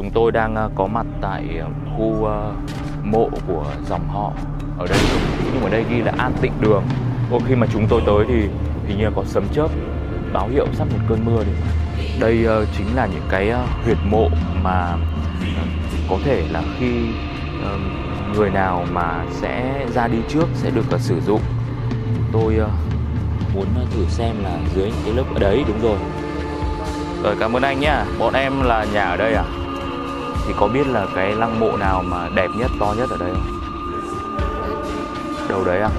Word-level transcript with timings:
chúng 0.00 0.10
tôi 0.10 0.32
đang 0.32 0.54
ờ, 0.54 0.70
có 0.74 0.86
mặt 0.86 1.06
tại 1.20 1.44
ờ, 1.60 1.66
khu 1.96 2.24
ờ, 2.24 2.52
mộ 3.02 3.28
của 3.46 3.64
dòng 3.88 4.08
họ 4.08 4.32
ở 4.78 4.86
đây 4.86 4.98
nhưng 5.52 5.62
ở 5.62 5.70
đây 5.70 5.84
ghi 5.90 6.02
là 6.02 6.12
An 6.18 6.32
Tịnh 6.40 6.52
Đường. 6.60 6.82
Ô, 7.30 7.40
khi 7.48 7.54
mà 7.54 7.66
chúng 7.72 7.86
tôi 7.88 8.02
tới 8.06 8.24
thì 8.28 8.48
hình 8.86 8.98
như 8.98 9.10
có 9.16 9.24
sấm 9.24 9.44
chớp 9.52 9.68
báo 10.32 10.48
hiệu 10.48 10.66
sắp 10.72 10.88
một 10.90 10.98
cơn 11.08 11.24
mưa 11.24 11.44
đi. 11.44 11.52
Đây 12.20 12.46
chính 12.78 12.96
là 12.96 13.06
những 13.06 13.26
cái 13.28 13.52
huyệt 13.84 13.96
mộ 14.10 14.28
mà 14.62 14.96
có 16.10 16.16
thể 16.24 16.44
là 16.50 16.62
khi 16.78 16.92
người 18.34 18.50
nào 18.50 18.86
mà 18.92 19.24
sẽ 19.30 19.86
ra 19.94 20.08
đi 20.08 20.18
trước 20.28 20.46
sẽ 20.54 20.70
được 20.70 21.00
sử 21.00 21.20
dụng. 21.20 21.40
Tôi 22.32 22.58
muốn 23.54 23.66
thử 23.90 24.04
xem 24.08 24.44
là 24.44 24.58
dưới 24.74 24.84
những 24.84 25.02
cái 25.04 25.14
lớp 25.14 25.24
ở 25.34 25.40
đấy 25.40 25.64
đúng 25.68 25.80
rồi. 25.82 25.98
Rồi 27.22 27.36
cảm 27.40 27.56
ơn 27.56 27.62
anh 27.62 27.80
nhá. 27.80 28.04
Bọn 28.18 28.34
em 28.34 28.62
là 28.62 28.86
nhà 28.92 29.04
ở 29.04 29.16
đây 29.16 29.34
à? 29.34 29.44
Thì 30.50 30.56
có 30.58 30.68
biết 30.68 30.86
là 30.86 31.06
cái 31.14 31.32
lăng 31.34 31.60
mộ 31.60 31.76
nào 31.76 32.02
mà 32.06 32.28
đẹp 32.34 32.48
nhất, 32.58 32.70
to 32.80 32.94
nhất 32.98 33.10
ở 33.10 33.16
đây 33.16 33.30
không? 33.32 33.60
Đầu 35.48 35.64
đấy 35.64 35.80
à? 35.80 35.90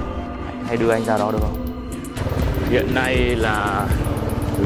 Hay 0.67 0.77
đưa 0.77 0.91
anh 0.91 1.05
ra 1.05 1.17
đó 1.17 1.31
được 1.31 1.37
không? 1.41 1.65
Hiện 2.69 2.95
nay 2.95 3.15
là 3.15 3.85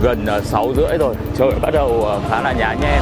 gần 0.04 0.26
à, 0.26 0.40
6 0.41 0.74
rưỡi 0.76 0.98
rồi 0.98 1.16
Trời 1.38 1.52
bắt 1.62 1.72
đầu 1.74 2.08
à, 2.10 2.30
khá 2.30 2.41
là 2.41 2.52
nhá 2.52 2.76
nhem 2.82 3.02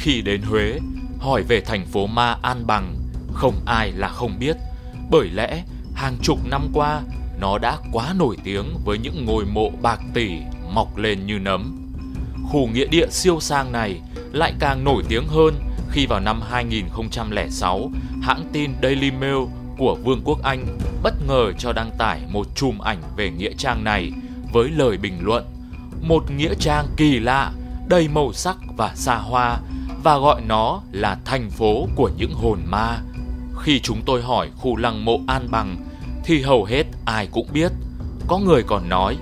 khi 0.00 0.22
đến 0.22 0.42
Huế, 0.42 0.78
hỏi 1.18 1.42
về 1.42 1.60
thành 1.60 1.86
phố 1.86 2.06
ma 2.06 2.36
An 2.42 2.66
Bằng, 2.66 2.96
không 3.32 3.60
ai 3.66 3.92
là 3.92 4.08
không 4.08 4.38
biết. 4.38 4.56
Bởi 5.10 5.28
lẽ, 5.28 5.62
hàng 5.94 6.16
chục 6.22 6.38
năm 6.50 6.68
qua, 6.72 7.02
nó 7.40 7.58
đã 7.58 7.76
quá 7.92 8.14
nổi 8.18 8.36
tiếng 8.44 8.64
với 8.84 8.98
những 8.98 9.24
ngôi 9.24 9.44
mộ 9.44 9.70
bạc 9.82 10.00
tỷ 10.14 10.30
mọc 10.74 10.96
lên 10.96 11.26
như 11.26 11.38
nấm. 11.38 11.76
Khu 12.48 12.66
nghĩa 12.66 12.86
địa 12.86 13.06
siêu 13.10 13.40
sang 13.40 13.72
này 13.72 14.00
lại 14.32 14.52
càng 14.58 14.84
nổi 14.84 15.02
tiếng 15.08 15.28
hơn 15.28 15.54
khi 15.90 16.06
vào 16.06 16.20
năm 16.20 16.40
2006, 16.50 17.90
hãng 18.22 18.48
tin 18.52 18.70
Daily 18.82 19.10
Mail 19.10 19.38
của 19.78 19.94
Vương 20.04 20.20
quốc 20.24 20.42
Anh 20.42 20.78
bất 21.02 21.14
ngờ 21.28 21.52
cho 21.58 21.72
đăng 21.72 21.90
tải 21.98 22.20
một 22.32 22.46
chùm 22.54 22.78
ảnh 22.78 23.02
về 23.16 23.30
nghĩa 23.30 23.52
trang 23.58 23.84
này 23.84 24.12
với 24.52 24.68
lời 24.68 24.96
bình 24.96 25.18
luận 25.20 25.44
một 26.02 26.30
nghĩa 26.30 26.54
trang 26.54 26.86
kỳ 26.96 27.18
lạ, 27.18 27.52
đầy 27.88 28.08
màu 28.08 28.32
sắc 28.32 28.56
và 28.76 28.92
xa 28.94 29.16
hoa 29.16 29.58
và 30.02 30.18
gọi 30.18 30.40
nó 30.46 30.80
là 30.92 31.18
thành 31.24 31.50
phố 31.50 31.88
của 31.96 32.10
những 32.16 32.34
hồn 32.34 32.58
ma. 32.66 32.98
Khi 33.62 33.80
chúng 33.80 34.02
tôi 34.06 34.22
hỏi 34.22 34.50
khu 34.56 34.76
lăng 34.76 35.04
mộ 35.04 35.20
An 35.26 35.48
Bằng 35.50 35.76
thì 36.24 36.42
hầu 36.42 36.64
hết 36.64 36.84
ai 37.04 37.26
cũng 37.26 37.48
biết. 37.52 37.72
Có 38.26 38.38
người 38.38 38.62
còn 38.62 38.88
nói, 38.88 39.16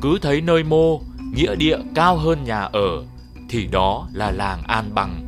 cứ 0.00 0.18
thấy 0.22 0.40
nơi 0.40 0.62
mô, 0.62 1.00
nghĩa 1.34 1.54
địa 1.54 1.78
cao 1.94 2.16
hơn 2.16 2.44
nhà 2.44 2.60
ở 2.60 3.04
thì 3.48 3.66
đó 3.66 4.08
là 4.12 4.30
làng 4.30 4.62
An 4.66 4.90
Bằng. 4.94 5.24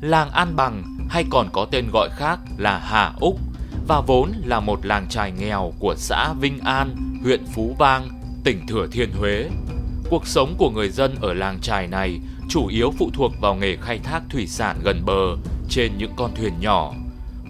Làng 0.00 0.30
An 0.30 0.56
Bằng 0.56 0.82
hay 1.10 1.24
còn 1.30 1.48
có 1.52 1.66
tên 1.70 1.90
gọi 1.92 2.08
khác 2.16 2.38
là 2.58 2.78
Hà 2.78 3.12
Úc 3.20 3.38
và 3.88 4.00
vốn 4.00 4.32
là 4.44 4.60
một 4.60 4.86
làng 4.86 5.06
trài 5.08 5.32
nghèo 5.32 5.72
của 5.78 5.94
xã 5.96 6.32
Vinh 6.32 6.58
An, 6.58 6.96
huyện 7.22 7.44
Phú 7.54 7.76
Vang, 7.78 8.08
tỉnh 8.44 8.66
Thừa 8.66 8.86
Thiên 8.92 9.12
Huế. 9.12 9.50
Cuộc 10.10 10.26
sống 10.26 10.54
của 10.58 10.70
người 10.70 10.88
dân 10.88 11.16
ở 11.20 11.34
làng 11.34 11.60
trài 11.60 11.86
này 11.86 12.20
chủ 12.48 12.66
yếu 12.66 12.90
phụ 12.98 13.10
thuộc 13.12 13.32
vào 13.40 13.54
nghề 13.54 13.76
khai 13.76 13.98
thác 13.98 14.22
thủy 14.30 14.46
sản 14.46 14.76
gần 14.84 15.04
bờ 15.04 15.36
trên 15.68 15.98
những 15.98 16.12
con 16.16 16.30
thuyền 16.34 16.60
nhỏ. 16.60 16.94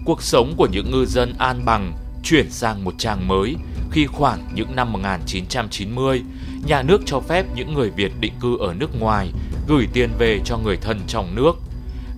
Cuộc 0.05 0.21
sống 0.21 0.53
của 0.57 0.67
những 0.71 0.91
ngư 0.91 1.05
dân 1.05 1.33
An 1.37 1.65
Bằng 1.65 1.93
chuyển 2.23 2.51
sang 2.51 2.83
một 2.83 2.93
trang 2.97 3.27
mới 3.27 3.55
khi 3.91 4.05
khoảng 4.05 4.39
những 4.53 4.75
năm 4.75 4.93
1990, 4.93 6.21
nhà 6.67 6.81
nước 6.81 7.01
cho 7.05 7.19
phép 7.19 7.45
những 7.55 7.73
người 7.73 7.89
Việt 7.89 8.11
định 8.19 8.33
cư 8.41 8.57
ở 8.57 8.73
nước 8.73 8.99
ngoài 8.99 9.31
gửi 9.67 9.87
tiền 9.93 10.09
về 10.17 10.39
cho 10.45 10.57
người 10.57 10.77
thân 10.77 10.99
trong 11.07 11.35
nước. 11.35 11.53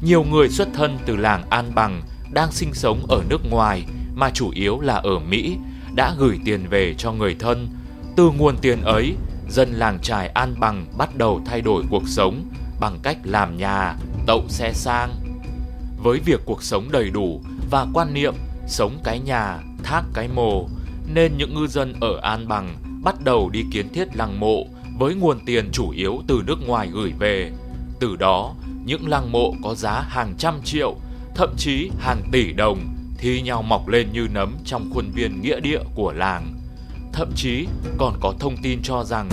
Nhiều 0.01 0.23
người 0.23 0.49
xuất 0.49 0.67
thân 0.73 0.97
từ 1.05 1.15
làng 1.15 1.43
An 1.49 1.71
Bằng 1.75 2.01
đang 2.33 2.51
sinh 2.51 2.73
sống 2.73 3.05
ở 3.09 3.23
nước 3.29 3.41
ngoài 3.49 3.83
mà 4.15 4.29
chủ 4.29 4.49
yếu 4.49 4.79
là 4.79 4.95
ở 4.95 5.19
Mỹ 5.19 5.57
đã 5.95 6.15
gửi 6.17 6.39
tiền 6.45 6.67
về 6.69 6.93
cho 6.97 7.11
người 7.11 7.35
thân. 7.39 7.67
Từ 8.15 8.31
nguồn 8.37 8.57
tiền 8.57 8.81
ấy, 8.81 9.15
dân 9.49 9.71
làng 9.73 9.99
trài 10.01 10.27
An 10.27 10.55
Bằng 10.59 10.85
bắt 10.97 11.15
đầu 11.15 11.41
thay 11.45 11.61
đổi 11.61 11.83
cuộc 11.89 12.03
sống 12.07 12.43
bằng 12.79 12.99
cách 13.03 13.17
làm 13.23 13.57
nhà, 13.57 13.95
tậu 14.27 14.43
xe 14.49 14.73
sang. 14.73 15.09
Với 16.03 16.19
việc 16.19 16.41
cuộc 16.45 16.63
sống 16.63 16.91
đầy 16.91 17.09
đủ 17.09 17.41
và 17.71 17.87
quan 17.93 18.13
niệm 18.13 18.33
sống 18.67 18.99
cái 19.03 19.19
nhà, 19.19 19.59
thác 19.83 20.03
cái 20.13 20.27
mồ, 20.27 20.67
nên 21.13 21.37
những 21.37 21.55
ngư 21.55 21.67
dân 21.67 21.93
ở 22.01 22.19
An 22.21 22.47
Bằng 22.47 22.75
bắt 23.03 23.15
đầu 23.23 23.49
đi 23.49 23.63
kiến 23.71 23.89
thiết 23.93 24.15
lăng 24.15 24.39
mộ 24.39 24.65
với 24.99 25.15
nguồn 25.15 25.39
tiền 25.45 25.69
chủ 25.71 25.89
yếu 25.89 26.21
từ 26.27 26.43
nước 26.47 26.67
ngoài 26.67 26.89
gửi 26.93 27.13
về. 27.19 27.51
Từ 27.99 28.15
đó, 28.15 28.53
những 28.85 29.09
lăng 29.09 29.31
mộ 29.31 29.53
có 29.63 29.75
giá 29.75 30.01
hàng 30.01 30.33
trăm 30.37 30.61
triệu, 30.63 30.95
thậm 31.35 31.53
chí 31.57 31.91
hàng 31.99 32.21
tỷ 32.31 32.53
đồng 32.53 32.79
thi 33.17 33.41
nhau 33.41 33.61
mọc 33.61 33.87
lên 33.87 34.07
như 34.13 34.27
nấm 34.33 34.55
trong 34.65 34.89
khuôn 34.93 35.11
viên 35.11 35.41
nghĩa 35.41 35.59
địa 35.59 35.79
của 35.95 36.13
làng. 36.13 36.53
Thậm 37.13 37.31
chí 37.35 37.67
còn 37.97 38.13
có 38.21 38.33
thông 38.39 38.57
tin 38.63 38.79
cho 38.83 39.03
rằng 39.03 39.29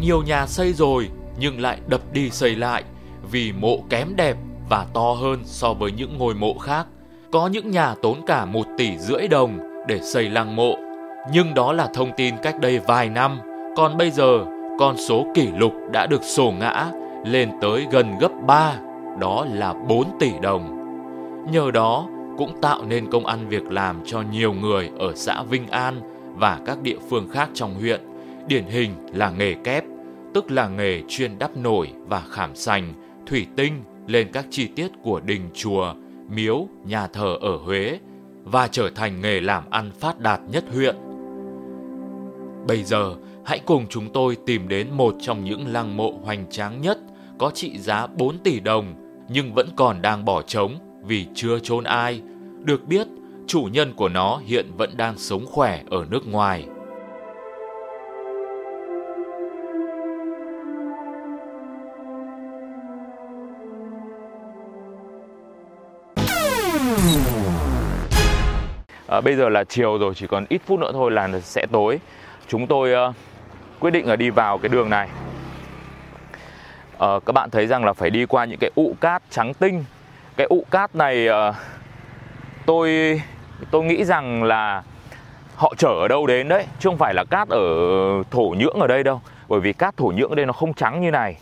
nhiều 0.00 0.22
nhà 0.22 0.46
xây 0.46 0.72
rồi 0.72 1.08
nhưng 1.38 1.60
lại 1.60 1.78
đập 1.86 2.00
đi 2.12 2.30
xây 2.30 2.56
lại 2.56 2.84
vì 3.30 3.52
mộ 3.52 3.78
kém 3.90 4.16
đẹp 4.16 4.36
và 4.68 4.86
to 4.94 5.12
hơn 5.12 5.40
so 5.44 5.72
với 5.72 5.92
những 5.92 6.18
ngôi 6.18 6.34
mộ 6.34 6.58
khác. 6.58 6.86
Có 7.30 7.46
những 7.46 7.70
nhà 7.70 7.94
tốn 8.02 8.20
cả 8.26 8.44
một 8.44 8.66
tỷ 8.78 8.98
rưỡi 8.98 9.28
đồng 9.28 9.58
để 9.86 10.00
xây 10.02 10.30
lăng 10.30 10.56
mộ. 10.56 10.74
Nhưng 11.32 11.54
đó 11.54 11.72
là 11.72 11.88
thông 11.94 12.10
tin 12.16 12.34
cách 12.42 12.60
đây 12.60 12.78
vài 12.78 13.08
năm, 13.08 13.40
còn 13.76 13.96
bây 13.96 14.10
giờ 14.10 14.44
con 14.78 14.96
số 14.96 15.26
kỷ 15.34 15.48
lục 15.56 15.72
đã 15.92 16.06
được 16.06 16.24
sổ 16.24 16.52
ngã 16.58 16.86
lên 17.24 17.50
tới 17.60 17.86
gần 17.90 18.18
gấp 18.20 18.30
3, 18.46 18.76
đó 19.20 19.46
là 19.52 19.74
4 19.88 20.04
tỷ 20.20 20.32
đồng. 20.42 20.78
Nhờ 21.52 21.70
đó 21.70 22.06
cũng 22.38 22.60
tạo 22.62 22.84
nên 22.84 23.10
công 23.10 23.26
ăn 23.26 23.48
việc 23.48 23.72
làm 23.72 24.00
cho 24.06 24.22
nhiều 24.32 24.52
người 24.52 24.90
ở 24.98 25.12
xã 25.14 25.42
Vinh 25.42 25.68
An 25.68 26.00
và 26.36 26.58
các 26.66 26.82
địa 26.82 26.98
phương 27.10 27.28
khác 27.32 27.48
trong 27.54 27.74
huyện, 27.74 28.00
điển 28.48 28.64
hình 28.64 28.90
là 29.12 29.30
nghề 29.30 29.54
kép, 29.54 29.84
tức 30.38 30.50
là 30.50 30.68
nghề 30.68 31.02
chuyên 31.08 31.38
đắp 31.38 31.56
nổi 31.56 31.92
và 32.06 32.22
khảm 32.30 32.54
sành, 32.54 32.94
thủy 33.26 33.46
tinh 33.56 33.82
lên 34.06 34.28
các 34.32 34.46
chi 34.50 34.68
tiết 34.76 34.88
của 35.02 35.20
đình 35.20 35.50
chùa, 35.54 35.94
miếu, 36.30 36.68
nhà 36.84 37.06
thờ 37.06 37.36
ở 37.40 37.56
Huế 37.56 37.98
và 38.44 38.68
trở 38.68 38.90
thành 38.90 39.20
nghề 39.20 39.40
làm 39.40 39.70
ăn 39.70 39.90
phát 40.00 40.20
đạt 40.20 40.40
nhất 40.50 40.64
huyện. 40.72 40.96
Bây 42.66 42.82
giờ, 42.82 43.14
hãy 43.44 43.58
cùng 43.58 43.86
chúng 43.88 44.12
tôi 44.12 44.36
tìm 44.46 44.68
đến 44.68 44.86
một 44.90 45.14
trong 45.20 45.44
những 45.44 45.66
lăng 45.72 45.96
mộ 45.96 46.12
hoành 46.24 46.50
tráng 46.50 46.80
nhất 46.80 46.98
có 47.38 47.50
trị 47.54 47.78
giá 47.78 48.06
4 48.06 48.38
tỷ 48.38 48.60
đồng 48.60 48.94
nhưng 49.28 49.54
vẫn 49.54 49.68
còn 49.76 50.02
đang 50.02 50.24
bỏ 50.24 50.42
trống 50.42 50.78
vì 51.04 51.26
chưa 51.34 51.58
chôn 51.58 51.84
ai. 51.84 52.22
Được 52.64 52.84
biết, 52.84 53.06
chủ 53.46 53.68
nhân 53.72 53.92
của 53.96 54.08
nó 54.08 54.40
hiện 54.44 54.66
vẫn 54.76 54.96
đang 54.96 55.18
sống 55.18 55.46
khỏe 55.46 55.82
ở 55.90 56.06
nước 56.10 56.26
ngoài. 56.26 56.66
À, 69.08 69.20
bây 69.20 69.36
giờ 69.36 69.48
là 69.48 69.64
chiều 69.64 69.98
rồi, 69.98 70.14
chỉ 70.14 70.26
còn 70.26 70.46
ít 70.48 70.60
phút 70.66 70.80
nữa 70.80 70.90
thôi 70.92 71.10
là 71.10 71.28
sẽ 71.40 71.66
tối. 71.72 72.00
Chúng 72.48 72.66
tôi 72.66 73.08
uh, 73.08 73.14
quyết 73.80 73.90
định 73.90 74.06
là 74.06 74.16
đi 74.16 74.30
vào 74.30 74.58
cái 74.58 74.68
đường 74.68 74.90
này. 74.90 75.08
Ờ, 76.98 77.20
các 77.26 77.32
bạn 77.32 77.50
thấy 77.50 77.66
rằng 77.66 77.84
là 77.84 77.92
phải 77.92 78.10
đi 78.10 78.26
qua 78.26 78.44
những 78.44 78.58
cái 78.58 78.70
ụ 78.74 78.94
cát 79.00 79.22
trắng 79.30 79.54
tinh. 79.54 79.84
Cái 80.36 80.46
ụ 80.46 80.64
cát 80.70 80.94
này 80.94 81.28
uh, 81.28 81.54
tôi 82.66 83.20
tôi 83.70 83.84
nghĩ 83.84 84.04
rằng 84.04 84.42
là 84.42 84.82
họ 85.56 85.74
chở 85.78 85.88
ở 85.88 86.08
đâu 86.08 86.26
đến 86.26 86.48
đấy, 86.48 86.66
chứ 86.78 86.88
không 86.88 86.98
phải 86.98 87.14
là 87.14 87.24
cát 87.24 87.48
ở 87.48 87.62
thổ 88.30 88.54
nhưỡng 88.58 88.80
ở 88.80 88.86
đây 88.86 89.02
đâu. 89.02 89.20
Bởi 89.48 89.60
vì 89.60 89.72
cát 89.72 89.96
thổ 89.96 90.06
nhưỡng 90.06 90.30
ở 90.30 90.34
đây 90.34 90.46
nó 90.46 90.52
không 90.52 90.74
trắng 90.74 91.00
như 91.00 91.10
này. 91.10 91.36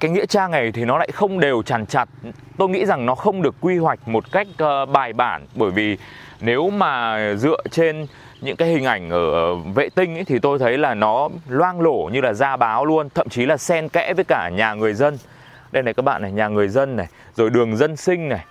Cái 0.00 0.10
nghĩa 0.10 0.26
trang 0.26 0.50
này 0.50 0.72
thì 0.72 0.84
nó 0.84 0.98
lại 0.98 1.08
không 1.12 1.40
đều 1.40 1.62
tràn 1.62 1.86
chặt. 1.86 2.08
Tôi 2.58 2.68
nghĩ 2.68 2.86
rằng 2.86 3.06
nó 3.06 3.14
không 3.14 3.42
được 3.42 3.54
quy 3.60 3.78
hoạch 3.78 4.08
một 4.08 4.32
cách 4.32 4.46
uh, 4.62 4.88
bài 4.88 5.12
bản. 5.12 5.46
Bởi 5.54 5.70
vì 5.70 5.96
nếu 6.40 6.70
mà 6.70 7.18
dựa 7.36 7.62
trên 7.70 8.06
những 8.40 8.56
cái 8.56 8.68
hình 8.68 8.84
ảnh 8.84 9.10
ở 9.10 9.30
ờ, 9.30 9.54
vệ 9.54 9.88
tinh 9.94 10.14
ấy, 10.14 10.24
thì 10.24 10.38
tôi 10.38 10.58
thấy 10.58 10.78
là 10.78 10.94
nó 10.94 11.28
loang 11.48 11.80
lổ 11.80 12.10
như 12.12 12.20
là 12.20 12.32
da 12.32 12.56
báo 12.56 12.84
luôn. 12.84 13.08
Thậm 13.14 13.28
chí 13.28 13.46
là 13.46 13.56
xen 13.56 13.88
kẽ 13.88 14.12
với 14.14 14.24
cả 14.24 14.48
nhà 14.48 14.74
người 14.74 14.94
dân. 14.94 15.18
Đây 15.72 15.82
này 15.82 15.94
các 15.94 16.02
bạn 16.02 16.22
này 16.22 16.32
nhà 16.32 16.48
người 16.48 16.68
dân 16.68 16.96
này 16.96 17.06
rồi 17.36 17.50
đường 17.50 17.76
dân 17.76 17.96
sinh 17.96 18.28
này. 18.28 18.44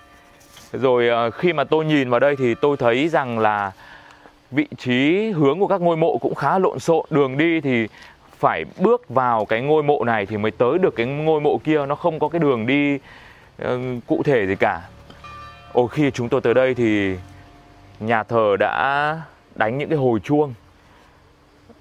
Rồi 0.73 1.27
uh, 1.27 1.33
khi 1.33 1.53
mà 1.53 1.63
tôi 1.63 1.85
nhìn 1.85 2.09
vào 2.09 2.19
đây 2.19 2.35
thì 2.39 2.55
tôi 2.61 2.77
thấy 2.77 3.07
rằng 3.09 3.39
là 3.39 3.71
vị 4.51 4.67
trí 4.77 5.31
hướng 5.31 5.59
của 5.59 5.67
các 5.67 5.81
ngôi 5.81 5.97
mộ 5.97 6.17
cũng 6.17 6.35
khá 6.35 6.59
lộn 6.59 6.79
xộn. 6.79 7.05
Đường 7.09 7.37
đi 7.37 7.61
thì 7.61 7.87
phải 8.39 8.65
bước 8.77 9.09
vào 9.09 9.45
cái 9.45 9.61
ngôi 9.61 9.83
mộ 9.83 10.03
này 10.05 10.25
thì 10.25 10.37
mới 10.37 10.51
tới 10.51 10.79
được 10.79 10.95
cái 10.95 11.05
ngôi 11.05 11.41
mộ 11.41 11.57
kia. 11.57 11.85
Nó 11.85 11.95
không 11.95 12.19
có 12.19 12.27
cái 12.27 12.39
đường 12.39 12.65
đi 12.67 12.99
ờ, 13.57 13.79
cụ 14.07 14.23
thể 14.23 14.47
gì 14.47 14.55
cả. 14.55 14.81
Ồ 15.73 15.87
khi 15.87 16.11
chúng 16.11 16.29
tôi 16.29 16.41
tới 16.41 16.53
đây 16.53 16.73
thì 16.73 17.15
nhà 17.99 18.23
thờ 18.23 18.55
đã 18.59 19.21
đánh 19.55 19.77
những 19.77 19.89
cái 19.89 19.97
hồi 19.97 20.19
chuông. 20.19 20.53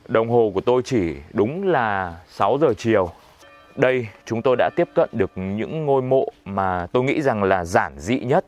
Đồng 0.08 0.30
hồ 0.30 0.50
của 0.54 0.60
tôi 0.60 0.82
chỉ 0.84 1.14
đúng 1.32 1.68
là 1.68 2.16
6 2.28 2.58
giờ 2.60 2.74
chiều. 2.78 3.10
Đây 3.76 4.08
chúng 4.24 4.42
tôi 4.42 4.56
đã 4.58 4.70
tiếp 4.76 4.88
cận 4.94 5.08
được 5.12 5.30
những 5.34 5.86
ngôi 5.86 6.02
mộ 6.02 6.28
mà 6.44 6.86
tôi 6.92 7.04
nghĩ 7.04 7.22
rằng 7.22 7.42
là 7.42 7.64
giản 7.64 7.92
dị 7.98 8.18
nhất 8.18 8.44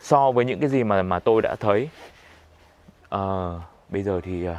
so 0.00 0.32
với 0.32 0.44
những 0.44 0.60
cái 0.60 0.68
gì 0.68 0.84
mà 0.84 1.02
mà 1.02 1.18
tôi 1.18 1.42
đã 1.42 1.56
thấy. 1.60 1.88
À, 3.10 3.50
bây 3.88 4.02
giờ 4.02 4.20
thì 4.24 4.48
uh, 4.48 4.54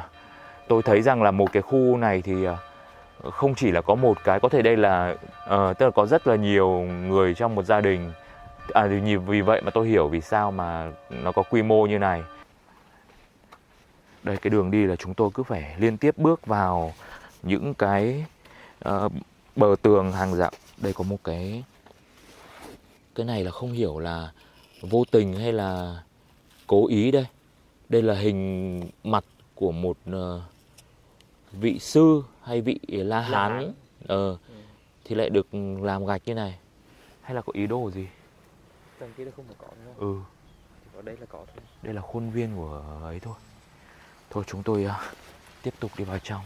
tôi 0.68 0.82
thấy 0.82 1.02
rằng 1.02 1.22
là 1.22 1.30
một 1.30 1.52
cái 1.52 1.62
khu 1.62 1.96
này 1.96 2.22
thì 2.22 2.44
ờ, 2.44 2.56
không 3.30 3.54
chỉ 3.54 3.70
là 3.70 3.80
có 3.80 3.94
một 3.94 4.24
cái 4.24 4.40
có 4.40 4.48
thể 4.48 4.62
đây 4.62 4.76
là 4.76 5.16
uh, 5.44 5.78
tức 5.78 5.86
là 5.86 5.90
có 5.90 6.06
rất 6.06 6.26
là 6.26 6.36
nhiều 6.36 6.68
người 6.80 7.34
trong 7.34 7.54
một 7.54 7.62
gia 7.62 7.80
đình. 7.80 8.12
À 8.74 8.88
thì 8.90 9.16
vì 9.16 9.40
vậy 9.40 9.62
mà 9.64 9.70
tôi 9.70 9.88
hiểu 9.88 10.08
vì 10.08 10.20
sao 10.20 10.50
mà 10.50 10.92
nó 11.10 11.32
có 11.32 11.42
quy 11.42 11.62
mô 11.62 11.86
như 11.86 11.98
này. 11.98 12.22
Đây 14.22 14.36
cái 14.36 14.50
đường 14.50 14.70
đi 14.70 14.86
là 14.86 14.96
chúng 14.96 15.14
tôi 15.14 15.30
cứ 15.34 15.42
phải 15.42 15.74
liên 15.78 15.96
tiếp 15.96 16.18
bước 16.18 16.46
vào 16.46 16.92
những 17.42 17.74
cái 17.74 18.24
uh, 18.88 19.12
bờ 19.56 19.76
tường 19.82 20.12
hàng 20.12 20.34
rào 20.34 20.50
đây 20.76 20.92
có 20.92 21.04
một 21.04 21.16
cái 21.24 21.64
cái 23.14 23.26
này 23.26 23.44
là 23.44 23.50
không 23.50 23.72
hiểu 23.72 23.98
là 23.98 24.30
vô 24.80 25.04
tình 25.10 25.34
hay 25.34 25.52
là 25.52 26.00
cố 26.66 26.86
ý 26.88 27.10
đây. 27.10 27.26
Đây 27.88 28.02
là 28.02 28.14
hình 28.14 28.80
mặt 29.04 29.24
của 29.54 29.72
một 29.72 29.96
uh, 30.10 30.42
vị 31.52 31.78
sư 31.78 32.22
hay 32.42 32.60
vị 32.60 32.78
la 32.88 33.20
hán 33.20 33.72
ờ 34.06 34.30
uh, 34.30 34.38
thì 35.04 35.14
lại 35.14 35.30
được 35.30 35.46
làm 35.82 36.06
gạch 36.06 36.22
như 36.24 36.34
này. 36.34 36.58
Hay 37.22 37.34
là 37.34 37.42
có 37.42 37.52
ý 37.54 37.66
đồ 37.66 37.90
gì? 37.90 38.06
Tầng 38.98 39.12
kia 39.16 39.24
không 39.36 39.44
có 39.58 39.66
đúng 39.84 39.94
không? 39.94 40.24
ừ 40.94 40.96
Ở 40.96 41.02
đây 41.02 41.16
là 41.20 41.26
có 41.26 41.38
thôi. 41.38 41.64
đây 41.82 41.94
là 41.94 42.00
khuôn 42.00 42.30
viên 42.30 42.56
của 42.56 42.82
ấy 43.02 43.20
thôi. 43.20 43.34
Thôi 44.30 44.44
chúng 44.46 44.62
tôi 44.62 44.84
uh, 44.84 44.90
tiếp 45.62 45.74
tục 45.80 45.90
đi 45.98 46.04
vào 46.04 46.18
trong. 46.18 46.44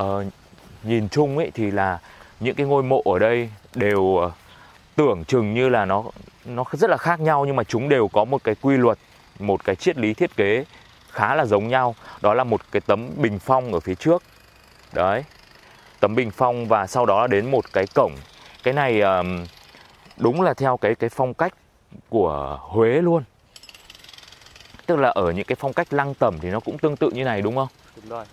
Uh, 0.00 0.32
nhìn 0.82 1.08
chung 1.08 1.38
ấy 1.38 1.50
thì 1.54 1.70
là 1.70 2.00
những 2.40 2.54
cái 2.54 2.66
ngôi 2.66 2.82
mộ 2.82 3.02
ở 3.04 3.18
đây 3.18 3.50
đều 3.74 4.00
uh, 4.00 4.32
tưởng 4.96 5.24
chừng 5.24 5.54
như 5.54 5.68
là 5.68 5.84
nó 5.84 6.04
nó 6.44 6.64
rất 6.72 6.90
là 6.90 6.96
khác 6.96 7.20
nhau 7.20 7.44
nhưng 7.46 7.56
mà 7.56 7.64
chúng 7.64 7.88
đều 7.88 8.08
có 8.08 8.24
một 8.24 8.44
cái 8.44 8.54
quy 8.54 8.76
luật 8.76 8.98
một 9.38 9.64
cái 9.64 9.76
triết 9.76 9.98
lý 9.98 10.14
thiết 10.14 10.36
kế 10.36 10.64
khá 11.12 11.34
là 11.34 11.44
giống 11.44 11.68
nhau. 11.68 11.94
Đó 12.20 12.34
là 12.34 12.44
một 12.44 12.60
cái 12.72 12.80
tấm 12.86 13.10
bình 13.16 13.38
phong 13.38 13.72
ở 13.72 13.80
phía 13.80 13.94
trước. 13.94 14.22
Đấy. 14.92 15.24
Tấm 16.00 16.14
bình 16.14 16.30
phong 16.30 16.66
và 16.68 16.86
sau 16.86 17.06
đó 17.06 17.26
đến 17.26 17.50
một 17.50 17.72
cái 17.72 17.86
cổng. 17.94 18.12
Cái 18.62 18.74
này 18.74 19.02
đúng 20.16 20.42
là 20.42 20.54
theo 20.54 20.76
cái 20.76 20.94
cái 20.94 21.10
phong 21.10 21.34
cách 21.34 21.54
của 22.08 22.58
Huế 22.62 22.88
luôn. 22.88 23.22
Tức 24.86 24.96
là 24.96 25.08
ở 25.08 25.30
những 25.30 25.44
cái 25.44 25.56
phong 25.56 25.72
cách 25.72 25.92
lăng 25.92 26.14
tẩm 26.14 26.36
thì 26.40 26.50
nó 26.50 26.60
cũng 26.60 26.78
tương 26.78 26.96
tự 26.96 27.10
như 27.10 27.24
này 27.24 27.42
đúng 27.42 27.56
không? 27.56 27.68
Đúng 27.96 28.08
rồi. 28.08 28.24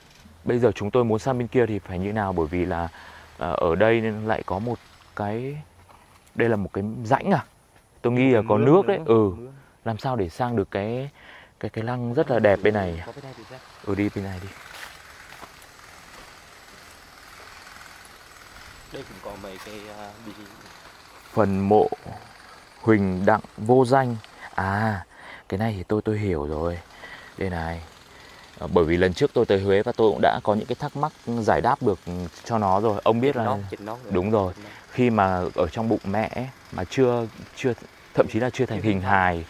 bây 0.43 0.59
giờ 0.59 0.71
chúng 0.75 0.91
tôi 0.91 1.03
muốn 1.05 1.19
sang 1.19 1.37
bên 1.37 1.47
kia 1.47 1.65
thì 1.65 1.79
phải 1.79 1.99
như 1.99 2.13
nào? 2.13 2.33
Bởi 2.33 2.47
vì 2.47 2.65
là 2.65 2.87
à, 3.37 3.49
ở 3.49 3.75
đây 3.75 4.01
nên 4.01 4.25
lại 4.25 4.43
có 4.45 4.59
một 4.59 4.79
cái 5.15 5.57
đây 6.35 6.49
là 6.49 6.55
một 6.55 6.69
cái 6.73 6.83
rãnh 7.03 7.31
à? 7.31 7.45
Tôi 8.01 8.13
nghĩ 8.13 8.29
là 8.29 8.41
có 8.49 8.57
nước 8.57 8.87
đấy. 8.87 8.99
ừ. 9.05 9.31
Làm 9.85 9.97
sao 9.97 10.15
để 10.15 10.29
sang 10.29 10.55
được 10.55 10.71
cái 10.71 11.09
cái 11.59 11.69
cái 11.69 11.83
lăng 11.83 12.13
rất 12.13 12.31
là 12.31 12.39
đẹp 12.39 12.59
bên 12.63 12.73
này. 12.73 13.03
Ừ 13.85 13.95
đi 13.95 14.09
bên 14.15 14.23
này 14.23 14.39
đi. 14.41 14.47
Đây 18.93 19.03
cũng 19.09 19.17
có 19.23 19.37
mấy 19.43 19.57
cái 19.65 19.75
uh, 20.29 20.35
phần 21.33 21.59
mộ 21.59 21.89
Huỳnh 22.81 23.25
Đặng 23.25 23.41
Vô 23.57 23.85
Danh. 23.85 24.15
À 24.55 25.05
cái 25.49 25.57
này 25.57 25.73
thì 25.77 25.83
tôi 25.83 26.01
tôi 26.01 26.17
hiểu 26.17 26.47
rồi. 26.47 26.79
Đây 27.37 27.49
này. 27.49 27.81
Ờ, 28.59 28.67
bởi 28.67 28.85
vì 28.85 28.97
lần 28.97 29.13
trước 29.13 29.31
tôi 29.33 29.45
tới 29.45 29.61
Huế 29.61 29.83
và 29.83 29.91
tôi 29.91 30.11
cũng 30.11 30.21
đã 30.21 30.39
có 30.43 30.53
những 30.53 30.65
cái 30.65 30.75
thắc 30.75 30.97
mắc 30.97 31.11
giải 31.25 31.61
đáp 31.61 31.83
được 31.83 31.99
cho 32.45 32.57
nó 32.57 32.81
rồi. 32.81 33.01
Ông 33.03 33.21
biết 33.21 33.35
là 33.35 33.43
nó 33.43 33.57
chỉnh 33.69 33.85
nó 33.85 33.97
rồi. 34.03 34.13
đúng 34.13 34.31
rồi. 34.31 34.53
Khi 34.91 35.09
mà 35.09 35.43
ở 35.55 35.67
trong 35.71 35.89
bụng 35.89 35.99
mẹ 36.03 36.49
mà 36.71 36.83
chưa 36.83 37.27
chưa 37.55 37.73
thậm 38.13 38.27
chí 38.27 38.39
là 38.39 38.49
chưa 38.49 38.65
thành 38.65 38.81
hình. 38.81 39.01
hài 39.01 39.45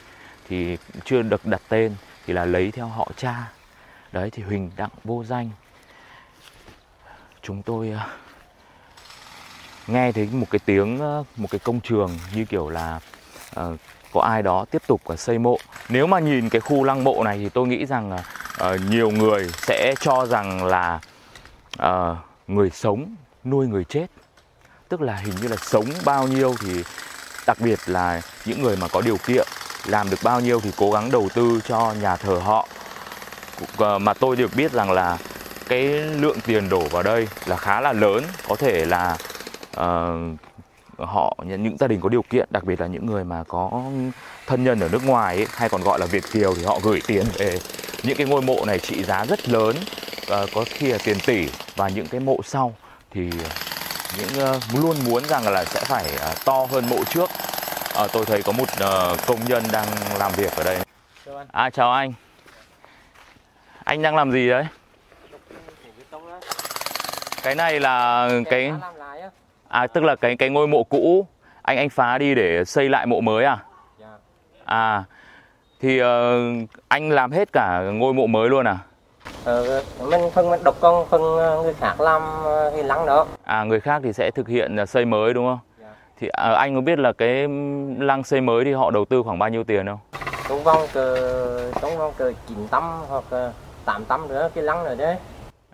thì 0.49 0.77
chưa 1.05 1.21
được 1.21 1.45
đặt 1.45 1.61
tên, 1.69 1.95
thì 2.25 2.33
là 2.33 2.45
lấy 2.45 2.71
theo 2.71 2.87
họ 2.87 3.07
cha. 3.17 3.51
Đấy, 4.11 4.29
thì 4.29 4.43
Huỳnh 4.43 4.71
Đặng 4.75 4.89
Vô 5.03 5.23
Danh. 5.23 5.49
Chúng 7.41 7.63
tôi 7.63 7.89
ờ, 7.89 7.99
nghe 9.87 10.11
thấy 10.11 10.29
một 10.31 10.47
cái 10.51 10.59
tiếng 10.65 10.99
ờ, 10.99 11.23
một 11.35 11.47
cái 11.51 11.59
công 11.59 11.79
trường 11.79 12.19
như 12.35 12.45
kiểu 12.45 12.69
là 12.69 12.99
ờ, 13.53 13.77
có 14.13 14.21
ai 14.21 14.41
đó 14.43 14.65
tiếp 14.71 14.81
tục 14.87 15.01
xây 15.17 15.39
mộ. 15.39 15.57
Nếu 15.89 16.07
mà 16.07 16.19
nhìn 16.19 16.49
cái 16.49 16.61
khu 16.61 16.83
lăng 16.83 17.03
mộ 17.03 17.23
này 17.23 17.37
thì 17.37 17.49
tôi 17.49 17.67
nghĩ 17.67 17.85
rằng 17.85 18.17
nhiều 18.89 19.11
người 19.11 19.49
sẽ 19.57 19.93
cho 19.99 20.25
rằng 20.25 20.65
là 20.65 20.99
người 22.47 22.69
sống 22.69 23.15
nuôi 23.43 23.67
người 23.67 23.83
chết. 23.83 24.07
Tức 24.89 25.01
là 25.01 25.15
hình 25.15 25.35
như 25.41 25.47
là 25.47 25.55
sống 25.55 25.85
bao 26.05 26.27
nhiêu 26.27 26.55
thì 26.59 26.83
đặc 27.47 27.57
biệt 27.59 27.79
là 27.85 28.21
những 28.45 28.61
người 28.61 28.77
mà 28.77 28.87
có 28.87 29.01
điều 29.01 29.17
kiện 29.17 29.47
làm 29.87 30.09
được 30.09 30.23
bao 30.23 30.39
nhiêu 30.39 30.59
thì 30.59 30.71
cố 30.77 30.91
gắng 30.91 31.11
đầu 31.11 31.29
tư 31.33 31.61
cho 31.67 31.93
nhà 32.01 32.15
thờ 32.15 32.41
họ. 32.43 32.67
Ờ, 33.77 33.99
mà 33.99 34.13
tôi 34.13 34.35
được 34.35 34.55
biết 34.55 34.71
rằng 34.71 34.91
là 34.91 35.17
cái 35.67 35.83
lượng 35.97 36.37
tiền 36.45 36.69
đổ 36.69 36.79
vào 36.79 37.03
đây 37.03 37.27
là 37.45 37.57
khá 37.57 37.81
là 37.81 37.93
lớn. 37.93 38.23
Có 38.47 38.55
thể 38.55 38.85
là 38.85 39.17
uh, 39.79 40.39
họ 40.97 41.37
những 41.45 41.77
gia 41.79 41.87
đình 41.87 42.01
có 42.01 42.09
điều 42.09 42.21
kiện 42.29 42.47
đặc 42.51 42.63
biệt 42.63 42.81
là 42.81 42.87
những 42.87 43.05
người 43.05 43.23
mà 43.23 43.43
có 43.47 43.71
thân 44.47 44.63
nhân 44.63 44.79
ở 44.79 44.89
nước 44.89 45.03
ngoài 45.05 45.35
ấy, 45.35 45.47
hay 45.51 45.69
còn 45.69 45.81
gọi 45.81 45.99
là 45.99 46.05
việt 46.05 46.23
kiều 46.31 46.55
thì 46.55 46.63
họ 46.63 46.79
gửi 46.83 47.01
tiền 47.07 47.25
về 47.37 47.59
những 48.03 48.17
cái 48.17 48.27
ngôi 48.27 48.41
mộ 48.41 48.65
này 48.65 48.79
trị 48.79 49.03
giá 49.03 49.25
rất 49.25 49.49
lớn 49.49 49.75
uh, 50.21 50.49
có 50.53 50.65
khi 50.65 50.87
là 50.87 50.97
tiền 51.03 51.17
tỷ 51.25 51.49
và 51.75 51.89
những 51.89 52.07
cái 52.07 52.19
mộ 52.19 52.37
sau. 52.43 52.75
Thì 53.11 53.29
những 54.17 54.55
uh, 54.55 54.63
luôn 54.73 54.95
muốn 55.05 55.25
rằng 55.25 55.47
là 55.47 55.65
sẽ 55.65 55.81
phải 55.85 56.05
uh, 56.15 56.45
to 56.45 56.65
hơn 56.71 56.89
mộ 56.89 57.03
trước. 57.03 57.29
Ờ, 57.97 58.07
tôi 58.13 58.25
thấy 58.25 58.43
có 58.43 58.51
một 58.51 58.65
ờ, 58.79 59.15
công 59.27 59.37
nhân 59.47 59.63
đang 59.73 59.85
làm 60.19 60.31
việc 60.31 60.51
ở 60.57 60.63
đây 60.63 60.77
Chào 61.25 61.37
anh. 61.37 61.47
à 61.51 61.69
chào 61.69 61.91
anh 61.91 62.13
anh 63.83 64.01
đang 64.01 64.15
làm 64.15 64.31
gì 64.31 64.49
đấy 64.49 64.65
cái 67.43 67.55
này 67.55 67.79
là 67.79 68.29
cái 68.49 68.73
à 69.67 69.87
tức 69.87 70.03
là 70.03 70.15
cái 70.15 70.35
cái 70.35 70.49
ngôi 70.49 70.67
mộ 70.67 70.83
cũ 70.83 71.27
anh 71.61 71.77
anh 71.77 71.89
phá 71.89 72.17
đi 72.17 72.35
để 72.35 72.65
xây 72.65 72.89
lại 72.89 73.05
mộ 73.05 73.21
mới 73.21 73.45
à 73.45 73.57
Dạ. 73.99 74.07
à 74.65 75.03
thì 75.79 75.99
ờ, 75.99 76.39
anh 76.87 77.09
làm 77.09 77.31
hết 77.31 77.49
cả 77.53 77.81
ngôi 77.93 78.13
mộ 78.13 78.27
mới 78.27 78.49
luôn 78.49 78.67
à 78.67 78.77
Ờ, 79.43 79.83
mình 79.99 80.21
phân 80.33 80.49
mình 80.49 80.63
độc 80.63 80.75
công 80.79 81.05
phân 81.09 81.21
người 81.63 81.73
khác 81.73 82.01
làm 82.01 82.21
cái 82.73 82.83
lăng 82.83 83.05
đó. 83.05 83.25
à 83.43 83.63
người 83.63 83.79
khác 83.79 84.01
thì 84.03 84.13
sẽ 84.13 84.31
thực 84.31 84.47
hiện 84.47 84.75
xây 84.87 85.05
mới 85.05 85.33
đúng 85.33 85.45
không. 85.45 85.59
Thì 86.19 86.27
ờ, 86.27 86.53
anh 86.53 86.75
có 86.75 86.81
biết 86.81 86.99
là 86.99 87.13
cái 87.13 87.47
lăng 87.99 88.23
xây 88.23 88.41
mới 88.41 88.65
thì 88.65 88.73
họ 88.73 88.91
đầu 88.91 89.05
tư 89.05 89.23
khoảng 89.23 89.39
bao 89.39 89.49
nhiêu 89.49 89.63
tiền 89.63 89.85
không 89.85 89.99
Trong 90.49 90.63
vòng 90.63 90.81
cờ 90.93 91.71
trong 91.81 91.97
vòng 91.97 92.13
cờ 92.17 92.33
9 92.47 92.67
tấm 92.71 92.83
hoặc 93.09 93.23
ờ, 93.29 93.51
8 93.85 94.05
tấm 94.05 94.27
nữa 94.27 94.49
cái 94.55 94.63
lăng 94.63 94.83
rồi 94.83 94.95
đấy. 94.95 95.15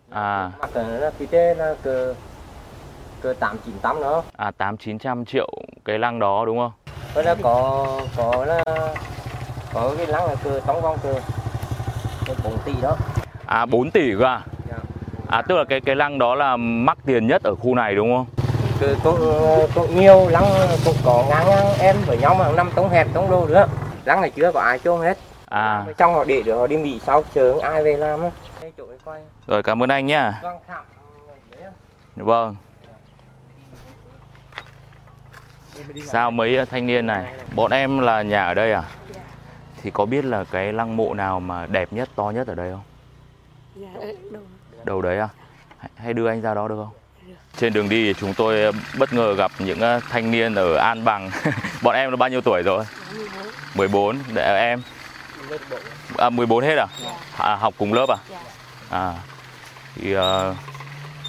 à 0.10 0.52
cờ 0.74 0.84
nó 1.02 1.10
phía 1.18 1.26
trên 1.26 1.58
là 1.58 1.76
cờ 1.84 2.14
cờ 3.22 3.34
8 3.40 3.58
9 3.66 3.74
tấm 3.82 4.02
nữa. 4.02 4.22
à 4.38 4.52
tám 4.58 4.78
chín 4.78 5.00
trăm 5.00 5.26
triệu 5.26 5.50
cái 5.86 6.00
lăng 6.00 6.20
đó 6.20 6.44
đúng 6.46 6.58
không 6.58 6.72
Với 7.14 7.24
là 7.24 7.36
có 7.44 7.86
có 8.18 8.46
là 8.46 8.64
có 9.74 9.94
cái 9.98 10.08
lăng 10.08 10.26
là 10.26 10.36
cờ 10.44 10.60
trong 10.68 10.82
vòng 10.82 10.98
cờ 11.04 11.14
4 12.44 12.54
tỷ 12.66 12.74
đó. 12.82 12.96
à 13.46 13.66
4 13.66 13.92
tỷ 13.92 14.14
cơ 14.20 14.26
à 14.26 14.42
Dạ. 14.70 14.76
à 15.38 15.42
tức 15.42 15.56
là 15.58 15.64
cái 15.64 15.82
cái 15.82 15.96
lăng 15.96 16.20
đó 16.20 16.36
là 16.36 16.58
mắc 16.58 16.98
tiền 17.06 17.28
nhất 17.28 17.42
ở 17.44 17.56
khu 17.56 17.76
này 17.76 17.96
đúng 17.96 18.16
không 18.18 18.26
Cờ 18.80 18.96
cũng 19.04 19.20
cũng 19.76 20.00
nhiều 20.00 20.28
lăng 20.30 20.46
cũng 20.86 20.96
có 21.06 21.26
ngang 21.30 21.48
ngang 21.48 21.68
em 21.80 21.96
với 22.06 22.18
nhau 22.18 22.36
mà 22.36 22.52
năm 22.52 22.72
tống 22.76 22.90
hẹp 22.90 23.08
tống 23.14 23.30
đô 23.30 23.48
nữa. 23.48 23.68
Lăng 24.06 24.22
này 24.22 24.30
chưa 24.30 24.52
có 24.52 24.60
ai 24.60 24.80
chôn 24.80 25.02
hết. 25.02 25.18
à. 25.46 25.86
Trong 25.98 26.14
họ 26.14 26.24
để 26.24 26.42
được 26.42 26.58
họ 26.58 26.68
đi 26.68 26.78
Mỹ 26.78 27.00
sau 27.06 27.24
chờ 27.34 27.60
ai 27.62 27.84
về 27.84 27.98
làm 27.98 28.22
á. 28.22 28.32
Đây 28.62 28.72
chỗ 28.78 28.86
này 28.88 28.98
quay. 29.06 29.22
rồi 29.48 29.64
cảm 29.64 29.84
ơn 29.84 29.90
anh 29.90 30.06
nhá. 30.06 30.42
Vâng 30.44 30.60
vâng. 32.16 32.56
Sao 36.06 36.32
mấy 36.32 36.66
thanh 36.66 36.88
niên 36.88 37.06
này? 37.06 37.34
Bọn 37.56 37.72
em 37.72 38.00
là 38.00 38.22
nhà 38.22 38.46
ở 38.46 38.54
đây 38.54 38.74
à? 38.74 38.84
Thì 39.82 39.92
có 39.92 40.06
biết 40.06 40.26
là 40.26 40.44
cái 40.52 40.74
lăng 40.74 40.98
mộ 40.98 41.14
nào 41.14 41.40
mà 41.40 41.66
đẹp 41.66 41.94
nhất 41.94 42.10
to 42.16 42.30
nhất 42.30 42.48
ở 42.48 42.56
đây 42.56 42.72
không? 42.72 42.84
Dạ, 43.76 44.06
đâu 44.32 44.42
đâu 44.84 45.02
đấy 45.02 45.20
à? 45.20 45.30
Hay 45.96 46.14
đưa 46.14 46.28
anh 46.28 46.42
ra 46.42 46.54
đó 46.54 46.68
được 46.68 46.76
không 46.76 47.03
trên 47.58 47.74
đường 47.74 47.90
đi 47.90 48.06
thì 48.06 48.20
chúng 48.20 48.34
tôi 48.34 48.64
ờ, 48.64 48.72
bất 48.98 49.14
ngờ 49.14 49.34
gặp 49.34 49.52
những 49.60 49.80
ờ, 49.80 50.00
thanh 50.10 50.32
niên 50.32 50.56
ở 50.56 50.76
An 50.76 51.04
Bằng. 51.06 51.32
Bọn 51.82 51.96
em 51.96 52.10
là 52.10 52.16
bao 52.16 52.30
nhiêu 52.30 52.42
tuổi 52.42 52.62
rồi? 52.62 52.86
14 53.76 54.18
để 54.34 54.60
em? 54.60 54.82
À 56.18 56.30
14 56.30 56.64
hết 56.64 56.76
à? 56.78 56.88
à 57.38 57.56
học 57.56 57.74
cùng 57.78 57.94
lớp 57.94 58.10
à? 58.10 58.18
Dạ. 58.30 58.38
À. 58.90 59.14
Thì 59.96 60.18
uh, 60.18 60.22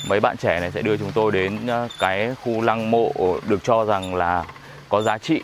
mấy 0.09 0.21
bạn 0.21 0.37
trẻ 0.37 0.61
này 0.61 0.71
sẽ 0.71 0.83
đưa 0.83 0.97
chúng 0.97 1.13
tôi 1.13 1.33
đến 1.33 1.59
cái 1.99 2.35
khu 2.43 2.61
lăng 2.61 2.91
mộ 2.91 3.13
được 3.49 3.65
cho 3.65 3.85
rằng 3.85 4.15
là 4.15 4.45
có 4.89 5.03
giá 5.03 5.19
trị 5.19 5.43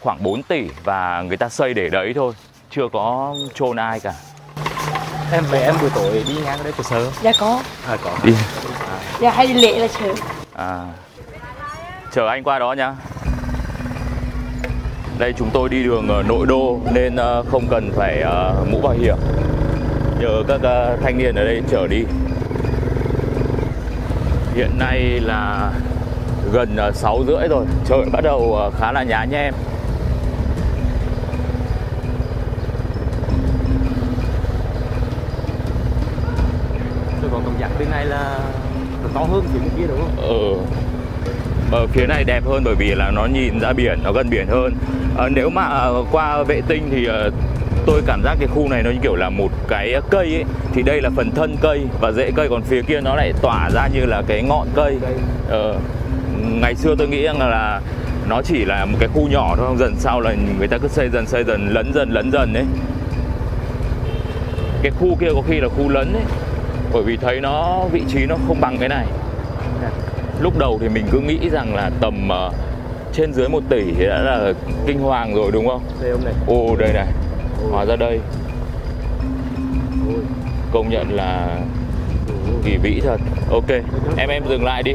khoảng 0.00 0.22
4 0.22 0.42
tỷ 0.42 0.68
và 0.84 1.22
người 1.22 1.36
ta 1.36 1.48
xây 1.48 1.74
để 1.74 1.88
đấy 1.88 2.12
thôi, 2.14 2.32
chưa 2.70 2.88
có 2.92 3.34
chôn 3.54 3.76
ai 3.76 4.00
cả. 4.00 4.14
em 5.32 5.44
về 5.50 5.62
em 5.62 5.74
buổi 5.80 5.90
tối 5.94 6.24
đi 6.28 6.34
ngang 6.44 6.58
đây 6.64 6.72
từ 6.76 6.84
sớm. 6.84 7.12
Dạ 7.22 7.32
có. 7.40 7.62
À 7.86 7.96
có. 8.04 8.18
Đi. 8.24 8.32
Dạ 9.20 9.30
hay 9.30 9.46
đi 9.46 9.54
lễ 9.54 9.78
là 9.78 9.88
sớm 9.88 10.14
À. 10.54 10.86
Chờ 12.12 12.28
anh 12.28 12.42
qua 12.44 12.58
đó 12.58 12.72
nhá. 12.72 12.94
Đây 15.18 15.32
chúng 15.38 15.50
tôi 15.52 15.68
đi 15.68 15.84
đường 15.84 16.08
ở 16.08 16.22
nội 16.22 16.46
đô 16.46 16.78
nên 16.92 17.16
ờ, 17.16 17.42
không 17.42 17.66
cần 17.70 17.92
phải 17.96 18.20
ờ, 18.20 18.64
mũ 18.70 18.80
bảo 18.80 18.92
hiểm. 18.92 19.16
Nhờ 20.20 20.42
các 20.48 20.60
ờ, 20.62 20.96
thanh 21.02 21.18
niên 21.18 21.34
ở 21.34 21.44
đây 21.44 21.62
chở 21.70 21.86
đi. 21.86 22.04
Hiện 24.54 24.78
nay 24.78 25.20
là 25.20 25.70
gần 26.52 26.76
ờ, 26.76 26.92
6 26.92 27.24
rưỡi 27.26 27.48
rồi, 27.48 27.64
trời 27.88 27.98
bắt 28.12 28.20
đầu 28.24 28.54
ờ, 28.56 28.70
khá 28.70 28.92
là 28.92 29.02
nhá 29.02 29.24
nhem. 29.24 29.54
tôi 37.22 37.30
có 37.32 37.40
cảm 37.44 37.60
giác 37.60 37.70
bên 37.78 37.90
này 37.90 38.04
là 38.04 38.38
to 39.14 39.20
hơn 39.20 39.42
phía 39.52 39.58
bên 39.58 39.70
kia 39.78 39.86
đúng 39.88 39.98
không 40.00 40.28
Ừ. 40.28 40.56
Ở 41.72 41.86
phía 41.86 42.06
này 42.06 42.24
đẹp 42.24 42.44
hơn 42.46 42.62
bởi 42.64 42.74
vì 42.74 42.94
là 42.94 43.10
nó 43.10 43.26
nhìn 43.26 43.60
ra 43.60 43.72
biển, 43.72 43.98
nó 44.04 44.12
gần 44.12 44.30
biển 44.30 44.46
hơn. 44.46 44.74
Ờ, 45.16 45.28
nếu 45.28 45.50
mà 45.50 45.62
ờ, 45.62 46.04
qua 46.12 46.42
vệ 46.42 46.60
tinh 46.68 46.88
thì 46.90 47.06
ờ, 47.06 47.30
tôi 47.86 48.02
cảm 48.06 48.22
giác 48.24 48.36
cái 48.38 48.48
khu 48.48 48.68
này 48.68 48.82
nó 48.82 48.90
như 48.90 48.98
kiểu 49.02 49.14
là 49.14 49.30
một 49.30 49.48
cái 49.68 49.94
cây 50.10 50.34
ấy 50.34 50.44
thì 50.72 50.82
đây 50.82 51.00
là 51.02 51.10
phần 51.16 51.30
thân 51.30 51.56
cây 51.60 51.80
và 52.00 52.12
rễ 52.12 52.30
cây 52.36 52.48
còn 52.48 52.62
phía 52.62 52.82
kia 52.82 53.00
nó 53.00 53.14
lại 53.14 53.32
tỏa 53.42 53.70
ra 53.74 53.88
như 53.94 54.06
là 54.06 54.22
cái 54.26 54.42
ngọn 54.42 54.66
cây. 54.74 54.98
Ờ, 55.48 55.76
ngày 56.60 56.74
xưa 56.74 56.94
tôi 56.98 57.08
nghĩ 57.08 57.22
rằng 57.22 57.38
là 57.38 57.80
nó 58.28 58.42
chỉ 58.42 58.64
là 58.64 58.84
một 58.84 58.96
cái 59.00 59.08
khu 59.14 59.28
nhỏ 59.28 59.54
thôi, 59.56 59.76
dần 59.78 59.94
sau 59.98 60.20
là 60.20 60.34
người 60.58 60.68
ta 60.68 60.78
cứ 60.78 60.88
xây 60.88 61.08
dần 61.08 61.26
xây 61.26 61.44
dần 61.44 61.68
lấn 61.68 61.92
dần 61.94 62.10
lấn 62.10 62.30
dần 62.32 62.52
đấy. 62.52 62.64
Cái 64.82 64.92
khu 65.00 65.16
kia 65.20 65.28
có 65.34 65.42
khi 65.48 65.60
là 65.60 65.68
khu 65.68 65.88
lấn 65.88 66.12
ấy 66.12 66.22
bởi 66.92 67.02
vì 67.02 67.16
thấy 67.16 67.40
nó 67.40 67.84
vị 67.92 68.02
trí 68.08 68.26
nó 68.26 68.36
không 68.46 68.60
bằng 68.60 68.76
cái 68.78 68.88
này. 68.88 69.06
Lúc 70.40 70.58
đầu 70.58 70.78
thì 70.80 70.88
mình 70.88 71.06
cứ 71.10 71.20
nghĩ 71.20 71.50
rằng 71.50 71.74
là 71.74 71.90
tầm 72.00 72.28
ờ, 72.28 72.52
trên 73.12 73.32
dưới 73.32 73.48
1 73.48 73.62
tỷ 73.68 73.92
thì 73.98 74.06
đã 74.06 74.18
là 74.18 74.52
kinh 74.86 74.98
hoàng 74.98 75.34
rồi 75.34 75.50
đúng 75.52 75.68
không? 75.68 75.82
Đây 76.02 76.10
ông 76.10 76.24
này. 76.24 76.34
Ồ 76.46 76.76
đây 76.76 76.92
này. 76.92 77.06
Hóa 77.70 77.84
ra 77.84 77.96
đây. 77.96 78.20
Công 80.72 80.88
nhận 80.90 81.12
là 81.12 81.58
kỳ 82.64 82.76
vĩ 82.76 83.00
thật. 83.00 83.20
Ok 83.50 83.70
em 84.16 84.28
em 84.28 84.42
dừng 84.48 84.64
lại 84.64 84.82
đi 84.82 84.92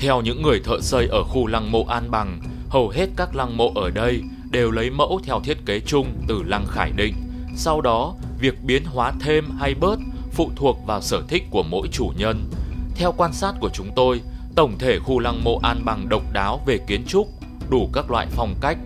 Theo 0.00 0.20
những 0.20 0.42
người 0.42 0.60
thợ 0.64 0.80
xây 0.80 1.06
ở 1.06 1.24
khu 1.24 1.46
lăng 1.46 1.72
mộ 1.72 1.84
An 1.84 2.10
Bằng, 2.10 2.40
hầu 2.68 2.88
hết 2.88 3.06
các 3.16 3.36
lăng 3.36 3.56
mộ 3.56 3.72
ở 3.74 3.90
đây 3.90 4.22
đều 4.50 4.70
lấy 4.70 4.90
mẫu 4.90 5.20
theo 5.24 5.40
thiết 5.40 5.66
kế 5.66 5.80
chung 5.80 6.06
từ 6.28 6.42
lăng 6.42 6.66
Khải 6.66 6.92
Định. 6.96 7.14
Sau 7.56 7.80
đó, 7.80 8.14
việc 8.40 8.54
biến 8.64 8.84
hóa 8.84 9.12
thêm 9.20 9.44
hay 9.58 9.74
bớt 9.74 9.98
phụ 10.32 10.50
thuộc 10.56 10.78
vào 10.86 11.00
sở 11.00 11.22
thích 11.28 11.42
của 11.50 11.62
mỗi 11.62 11.88
chủ 11.88 12.12
nhân. 12.18 12.50
Theo 12.96 13.12
quan 13.16 13.32
sát 13.32 13.54
của 13.60 13.70
chúng 13.74 13.90
tôi, 13.96 14.20
tổng 14.56 14.78
thể 14.78 14.98
khu 14.98 15.18
lăng 15.18 15.44
mộ 15.44 15.60
An 15.62 15.80
Bằng 15.84 16.08
độc 16.08 16.22
đáo 16.32 16.60
về 16.66 16.78
kiến 16.86 17.04
trúc, 17.06 17.28
đủ 17.70 17.90
các 17.92 18.10
loại 18.10 18.26
phong 18.30 18.54
cách. 18.60 18.78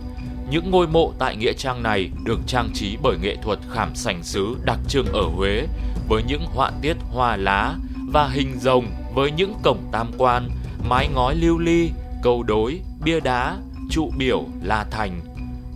Những 0.51 0.71
ngôi 0.71 0.87
mộ 0.87 1.13
tại 1.19 1.37
Nghĩa 1.37 1.53
Trang 1.53 1.83
này 1.83 2.11
được 2.25 2.41
trang 2.47 2.71
trí 2.75 2.97
bởi 3.03 3.19
nghệ 3.19 3.37
thuật 3.43 3.59
khảm 3.71 3.95
sành 3.95 4.23
sứ 4.23 4.57
đặc 4.65 4.79
trưng 4.89 5.07
ở 5.13 5.23
Huế 5.23 5.67
với 6.09 6.23
những 6.23 6.47
họa 6.47 6.71
tiết 6.83 6.97
hoa 7.13 7.37
lá 7.37 7.75
và 8.13 8.29
hình 8.29 8.59
rồng 8.61 8.87
với 9.15 9.31
những 9.31 9.55
cổng 9.63 9.79
tam 9.93 10.11
quan, 10.19 10.49
mái 10.89 11.09
ngói 11.09 11.35
lưu 11.35 11.59
ly, 11.59 11.91
câu 12.23 12.43
đối, 12.43 12.81
bia 13.05 13.21
đá, 13.21 13.57
trụ 13.91 14.11
biểu, 14.19 14.45
la 14.63 14.85
thành. 14.91 15.21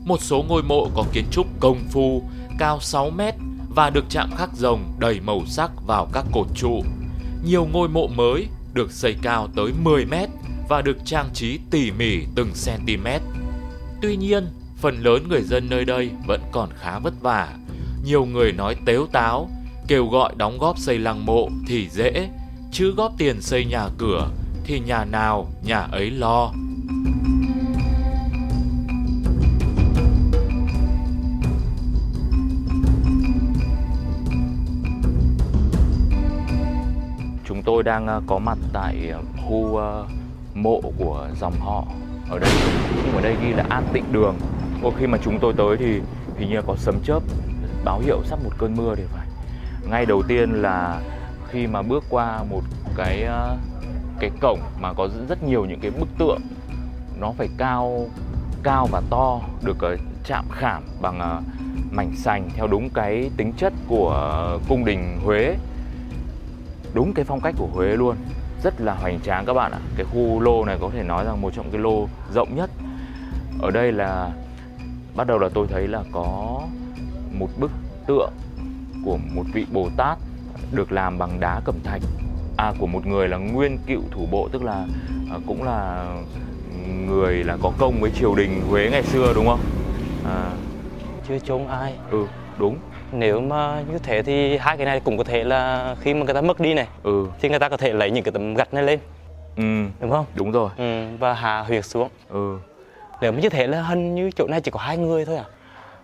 Một 0.04 0.20
số 0.20 0.44
ngôi 0.48 0.62
mộ 0.62 0.90
có 0.94 1.04
kiến 1.12 1.24
trúc 1.30 1.46
công 1.60 1.84
phu, 1.90 2.22
cao 2.58 2.80
6 2.80 3.10
mét 3.10 3.34
và 3.74 3.90
được 3.90 4.04
chạm 4.10 4.30
khắc 4.36 4.50
rồng 4.54 4.84
đầy 4.98 5.20
màu 5.20 5.46
sắc 5.46 5.70
vào 5.86 6.08
các 6.12 6.24
cột 6.32 6.46
trụ. 6.54 6.82
Nhiều 7.44 7.66
ngôi 7.72 7.88
mộ 7.88 8.06
mới 8.06 8.48
được 8.74 8.92
xây 8.92 9.16
cao 9.22 9.48
tới 9.56 9.72
10 9.82 10.04
mét 10.04 10.28
và 10.68 10.82
được 10.82 10.96
trang 11.04 11.28
trí 11.34 11.58
tỉ 11.70 11.90
mỉ 11.90 12.18
từng 12.34 12.52
cm. 12.66 13.06
Tuy 14.02 14.16
nhiên, 14.16 14.46
phần 14.76 15.02
lớn 15.02 15.28
người 15.28 15.42
dân 15.42 15.70
nơi 15.70 15.84
đây 15.84 16.10
vẫn 16.26 16.40
còn 16.52 16.68
khá 16.80 16.98
vất 16.98 17.14
vả. 17.20 17.48
Nhiều 18.04 18.24
người 18.24 18.52
nói 18.52 18.76
tếu 18.84 19.06
táo, 19.12 19.48
kêu 19.88 20.06
gọi 20.06 20.32
đóng 20.36 20.58
góp 20.58 20.78
xây 20.78 20.98
lăng 20.98 21.26
mộ 21.26 21.48
thì 21.66 21.88
dễ, 21.88 22.28
chứ 22.72 22.94
góp 22.96 23.12
tiền 23.18 23.40
xây 23.40 23.64
nhà 23.64 23.88
cửa 23.98 24.30
thì 24.68 24.80
nhà 24.80 25.04
nào 25.04 25.46
nhà 25.62 25.78
ấy 25.78 26.10
lo. 26.10 26.52
chúng 37.44 37.62
tôi 37.62 37.82
đang 37.82 38.06
ờ, 38.06 38.22
có 38.26 38.38
mặt 38.38 38.58
tại 38.72 39.10
ờ, 39.12 39.22
khu 39.46 39.76
ờ, 39.76 40.06
mộ 40.54 40.80
của 40.98 41.28
dòng 41.40 41.60
họ. 41.60 41.84
Ở 42.30 42.38
đây 42.38 42.50
nhưng 43.04 43.14
ở 43.14 43.20
đây 43.20 43.36
ghi 43.42 43.52
là 43.52 43.64
an 43.68 43.84
tịnh 43.92 44.04
đường. 44.12 44.34
Ô, 44.82 44.92
khi 44.98 45.06
mà 45.06 45.18
chúng 45.24 45.38
tôi 45.40 45.52
tới 45.56 45.76
thì 45.76 46.00
hình 46.38 46.50
như 46.50 46.62
có 46.66 46.76
sấm 46.76 46.94
chớp 47.04 47.22
báo 47.84 48.00
hiệu 48.00 48.22
sắp 48.24 48.38
một 48.44 48.50
cơn 48.58 48.76
mưa 48.76 48.94
thì 48.96 49.02
phải. 49.12 49.26
Ngay 49.90 50.06
đầu 50.06 50.22
tiên 50.22 50.50
là 50.52 51.00
khi 51.48 51.66
mà 51.66 51.82
bước 51.82 52.04
qua 52.10 52.42
một 52.50 52.62
cái 52.96 53.28
cái 54.20 54.30
cổng 54.40 54.60
mà 54.80 54.92
có 54.92 55.08
rất 55.28 55.42
nhiều 55.42 55.64
những 55.64 55.80
cái 55.80 55.90
bức 55.90 56.08
tượng, 56.18 56.40
nó 57.20 57.32
phải 57.36 57.48
cao 57.58 58.06
cao 58.62 58.88
và 58.90 59.02
to, 59.10 59.40
được 59.64 59.76
ờ, 59.80 59.96
chạm 60.24 60.44
khảm 60.50 60.82
bằng 61.00 61.18
ờ, 61.18 61.40
mảnh 61.90 62.12
sành 62.16 62.50
theo 62.54 62.66
đúng 62.66 62.90
cái 62.90 63.30
tính 63.36 63.52
chất 63.56 63.72
của 63.88 64.58
cung 64.68 64.84
đình 64.84 65.18
Huế. 65.24 65.56
Đúng 66.94 67.14
cái 67.14 67.24
phong 67.24 67.40
cách 67.40 67.54
của 67.58 67.68
Huế 67.72 67.96
luôn. 67.96 68.16
Rất 68.62 68.80
là 68.80 68.94
hoành 68.94 69.20
tráng 69.20 69.46
các 69.46 69.52
bạn 69.52 69.72
ạ. 69.72 69.78
Cái 69.96 70.06
khu 70.12 70.40
lô 70.40 70.64
này 70.64 70.78
có 70.80 70.90
thể 70.90 71.02
nói 71.02 71.24
rằng 71.24 71.40
một 71.40 71.52
trong 71.54 71.70
cái 71.70 71.80
lô 71.80 72.08
rộng 72.34 72.56
nhất. 72.56 72.70
Ở 73.60 73.70
đây 73.70 73.92
là, 73.92 74.30
bắt 75.16 75.26
đầu 75.26 75.38
là 75.38 75.48
tôi 75.54 75.66
thấy 75.70 75.88
là 75.88 76.02
có 76.12 76.60
một 77.32 77.48
bức 77.58 77.70
tượng 78.06 78.32
của 79.04 79.18
một 79.34 79.44
vị 79.52 79.66
Bồ 79.72 79.88
Tát 79.96 80.18
được 80.72 80.92
làm 80.92 81.18
bằng 81.18 81.40
đá 81.40 81.60
cẩm 81.64 81.74
thạch 81.84 82.02
à 82.58 82.72
của 82.78 82.86
một 82.86 83.06
người 83.06 83.28
là 83.28 83.36
nguyên 83.36 83.78
cựu 83.86 84.00
thủ 84.10 84.26
bộ 84.30 84.48
tức 84.52 84.62
là 84.62 84.86
à, 85.30 85.36
cũng 85.46 85.62
là 85.62 86.06
người 87.06 87.44
là 87.44 87.56
có 87.62 87.72
công 87.78 88.00
với 88.00 88.10
triều 88.10 88.34
đình 88.34 88.62
Huế 88.68 88.88
ngày 88.90 89.02
xưa 89.02 89.32
đúng 89.34 89.46
không? 89.46 89.60
À, 90.24 90.50
chưa 91.28 91.38
chôn 91.38 91.66
ai. 91.66 91.94
Ừ 92.10 92.26
đúng. 92.58 92.76
Nếu 93.12 93.40
mà 93.40 93.82
như 93.92 93.98
thế 93.98 94.22
thì 94.22 94.56
hai 94.56 94.76
cái 94.76 94.86
này 94.86 95.00
cũng 95.00 95.18
có 95.18 95.24
thể 95.24 95.44
là 95.44 95.94
khi 96.00 96.14
mà 96.14 96.24
người 96.24 96.34
ta 96.34 96.40
mất 96.40 96.60
đi 96.60 96.74
này 96.74 96.86
ừ. 97.02 97.26
thì 97.40 97.48
người 97.48 97.58
ta 97.58 97.68
có 97.68 97.76
thể 97.76 97.92
lấy 97.92 98.10
những 98.10 98.24
cái 98.24 98.32
tấm 98.32 98.54
gạch 98.54 98.74
này 98.74 98.82
lên. 98.82 98.98
Ừ. 99.56 99.84
Đúng 100.00 100.10
không? 100.10 100.26
Đúng 100.34 100.52
rồi. 100.52 100.70
Ừ, 100.76 101.04
và 101.18 101.34
hạ 101.34 101.60
huyệt 101.60 101.84
xuống. 101.84 102.08
Ừ. 102.28 102.58
Nếu 103.20 103.32
mà 103.32 103.40
như 103.40 103.48
thế 103.48 103.66
là 103.66 103.82
hình 103.82 104.14
như 104.14 104.30
chỗ 104.30 104.46
này 104.46 104.60
chỉ 104.60 104.70
có 104.70 104.80
hai 104.80 104.96
người 104.96 105.24
thôi 105.24 105.36
à 105.36 105.44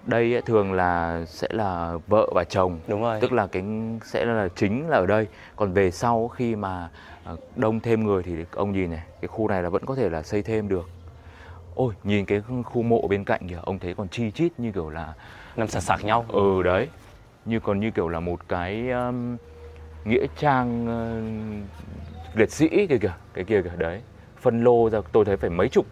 đây 0.06 0.42
thường 0.46 0.73
là 0.73 1.25
sẽ 1.26 1.49
là 1.50 1.99
vợ 2.06 2.30
và 2.34 2.44
chồng. 2.44 2.78
Đúng 2.88 3.02
rồi. 3.02 3.20
Tức 3.20 3.32
là 3.32 3.46
cái 3.46 3.62
sẽ 4.04 4.25
là 4.25 4.49
chính 4.56 4.88
là 4.88 4.96
ở 4.96 5.06
đây. 5.06 5.26
Còn 5.56 5.73
về 5.73 5.90
sau 5.90 6.28
khi 6.28 6.56
mà 6.56 6.88
ờ, 7.25 7.37
đông 7.56 7.80
thêm 7.80 8.04
người 8.04 8.23
thì 8.23 8.32
ông 8.52 8.73
nhìn 8.73 8.90
này 8.90 9.02
cái 9.20 9.28
khu 9.28 9.49
này 9.49 9.62
là 9.62 9.68
vẫn 9.68 9.87
có 9.87 9.94
thể 9.94 10.11
là 10.11 10.23
xây 10.23 10.42
thêm 10.42 10.68
được. 10.68 10.88
Ôi 11.75 11.94
nhìn 12.04 12.25
cái 12.25 12.42
khu 12.64 12.82
mộ 12.82 13.08
bên 13.08 13.25
cạnh 13.25 13.49
kìa 13.49 13.58
ông 13.62 13.78
thấy 13.78 13.94
còn 13.94 14.08
chi 14.08 14.30
chít 14.30 14.52
như 14.58 14.73
kiểu 14.73 14.90
là 14.90 15.14
nằm 15.56 15.68
sạc 15.68 15.82
sạc 15.82 16.04
nhau. 16.04 16.25
Ừ 16.28 16.62
đấy. 16.62 16.88
Như 17.44 17.61
còn 17.61 17.80
như 17.80 17.90
kiểu 17.90 18.08
là 18.08 18.20
một 18.20 18.49
cái 18.49 18.90
um, 18.90 19.37
nghĩa 20.04 20.26
trang 20.38 20.87
uh, 20.87 22.38
liệt 22.38 22.50
sĩ 22.50 22.87
kìa 22.87 22.99
kìa 22.99 23.14
cái 23.34 23.44
kia 23.44 23.62
kìa 23.62 23.76
đấy. 23.78 24.00
Phân 24.40 24.64
lô 24.64 24.90
ra 24.90 25.00
tôi 25.12 25.25
thấy 25.25 25.37
phải 25.37 25.50
mấy 25.50 25.68
chục 25.68 25.87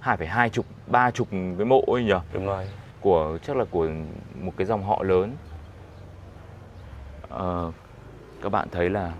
hai 0.00 0.16
phải 0.16 0.26
hai 0.26 0.50
chục 0.50 0.66
ba 0.86 1.10
chục 1.10 1.28
cái 1.30 1.64
mộ 1.66 1.84
ấy 1.86 2.04
nhỉ? 2.04 2.14
Đúng 2.32 2.46
rồi 2.46 2.64
của 3.00 3.38
chắc 3.42 3.56
là 3.56 3.64
của 3.70 3.88
một 4.42 4.52
cái 4.56 4.66
dòng 4.66 4.84
họ 4.84 5.02
lớn. 5.02 5.36
Ờ, 7.28 7.72
các 8.42 8.48
bạn 8.48 8.68
thấy 8.72 8.90
là 8.90 9.12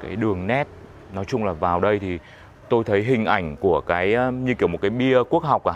cái 0.00 0.16
đường 0.16 0.46
nét 0.46 0.68
nói 1.12 1.24
chung 1.24 1.44
là 1.44 1.52
vào 1.52 1.80
đây 1.80 1.98
thì 1.98 2.18
tôi 2.68 2.84
thấy 2.84 3.02
hình 3.02 3.24
ảnh 3.24 3.56
của 3.56 3.80
cái 3.80 4.14
um, 4.14 4.44
như 4.44 4.54
kiểu 4.54 4.68
một 4.68 4.78
cái 4.82 4.90
bia 4.90 5.18
quốc 5.30 5.42
học 5.44 5.64
à? 5.64 5.74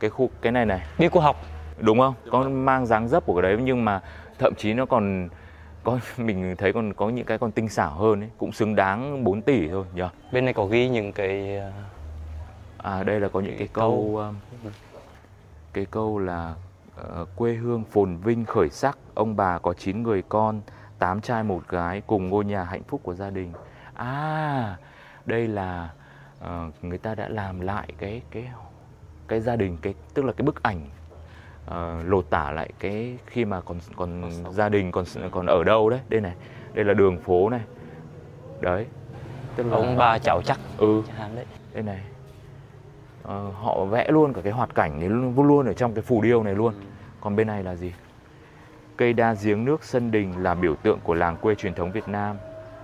Cái 0.00 0.10
khu 0.10 0.30
cái 0.42 0.52
này 0.52 0.66
này. 0.66 0.80
Đi 0.98 1.08
cô 1.12 1.20
học. 1.20 1.36
Đúng 1.78 1.98
không? 1.98 2.14
Có 2.30 2.48
mang 2.48 2.86
dáng 2.86 3.08
dấp 3.08 3.26
của 3.26 3.34
cái 3.34 3.42
đấy 3.42 3.62
nhưng 3.64 3.84
mà 3.84 4.00
thậm 4.38 4.54
chí 4.54 4.74
nó 4.74 4.86
còn 4.86 5.28
có 5.84 5.98
mình 6.16 6.54
thấy 6.58 6.72
còn 6.72 6.92
có 6.92 7.08
những 7.08 7.26
cái 7.26 7.38
còn 7.38 7.52
tinh 7.52 7.68
xảo 7.68 7.90
hơn 7.90 8.20
ấy 8.20 8.30
cũng 8.38 8.52
xứng 8.52 8.76
đáng 8.76 9.24
4 9.24 9.42
tỷ 9.42 9.68
thôi 9.68 9.84
nhỉ 9.94 10.02
bên 10.32 10.44
này 10.44 10.54
có 10.54 10.66
ghi 10.66 10.88
những 10.88 11.12
cái 11.12 11.56
ờ, 11.56 11.72
à 12.78 13.02
đây 13.02 13.20
là 13.20 13.28
có 13.28 13.40
những 13.40 13.58
cái 13.58 13.68
câu 13.72 14.16
um, 14.16 14.70
cái 15.72 15.86
câu 15.86 16.18
là 16.18 16.54
ờ, 16.96 17.26
quê 17.36 17.54
hương 17.54 17.84
phồn 17.84 18.16
vinh 18.16 18.44
khởi 18.44 18.68
sắc 18.70 18.98
ông 19.14 19.36
bà 19.36 19.58
có 19.58 19.74
9 19.74 20.02
người 20.02 20.22
con 20.28 20.60
tám 20.98 21.20
trai 21.20 21.42
một 21.42 21.68
gái 21.68 22.02
cùng 22.06 22.28
ngôi 22.28 22.44
nhà 22.44 22.64
hạnh 22.64 22.82
phúc 22.88 23.00
của 23.04 23.14
gia 23.14 23.30
đình. 23.30 23.52
À 23.94 24.76
đây 25.26 25.48
là 25.48 25.90
ờ, 26.40 26.70
người 26.82 26.98
ta 26.98 27.14
đã 27.14 27.28
làm 27.28 27.60
lại 27.60 27.88
cái 27.98 28.22
cái 28.30 28.48
cái 29.28 29.40
gia 29.40 29.56
đình 29.56 29.76
cái 29.82 29.94
tức 30.14 30.24
là 30.24 30.32
cái 30.32 30.44
bức 30.44 30.62
ảnh 30.62 30.80
ờ, 31.66 32.02
lột 32.02 32.30
tả 32.30 32.50
lại 32.50 32.70
cái 32.78 33.18
khi 33.26 33.44
mà 33.44 33.60
còn 33.60 33.78
còn 33.96 34.30
gia 34.50 34.68
đình 34.68 34.92
còn 34.92 35.04
còn 35.30 35.46
ở 35.46 35.64
đâu 35.64 35.90
đấy. 35.90 36.00
Đây 36.08 36.20
này 36.20 36.34
đây 36.74 36.84
là 36.84 36.94
đường 36.94 37.18
phố 37.18 37.48
này. 37.48 37.60
Đấy. 38.60 38.86
Tức 39.56 39.66
là 39.66 39.76
ông 39.76 39.96
bà 39.96 40.18
cháu 40.18 40.42
chắc. 40.42 40.60
Ừ. 40.78 41.02
Đấy. 41.34 41.46
Đây 41.72 41.82
này 41.82 42.00
Ờ, 43.22 43.50
họ 43.50 43.84
vẽ 43.84 44.06
luôn 44.08 44.32
cả 44.32 44.40
cái 44.42 44.52
hoạt 44.52 44.74
cảnh 44.74 45.00
này 45.00 45.08
luôn 45.08 45.46
luôn 45.46 45.66
ở 45.66 45.72
trong 45.72 45.94
cái 45.94 46.02
phù 46.02 46.22
điêu 46.22 46.42
này 46.42 46.54
luôn. 46.54 46.74
Còn 47.20 47.36
bên 47.36 47.46
này 47.46 47.62
là 47.62 47.74
gì? 47.74 47.92
Cây 48.96 49.12
đa 49.12 49.34
giếng 49.44 49.64
nước 49.64 49.84
sân 49.84 50.10
đình 50.10 50.42
là 50.42 50.54
biểu 50.54 50.74
tượng 50.76 50.98
của 51.00 51.14
làng 51.14 51.36
quê 51.36 51.54
truyền 51.54 51.74
thống 51.74 51.92
Việt 51.92 52.08
Nam. 52.08 52.36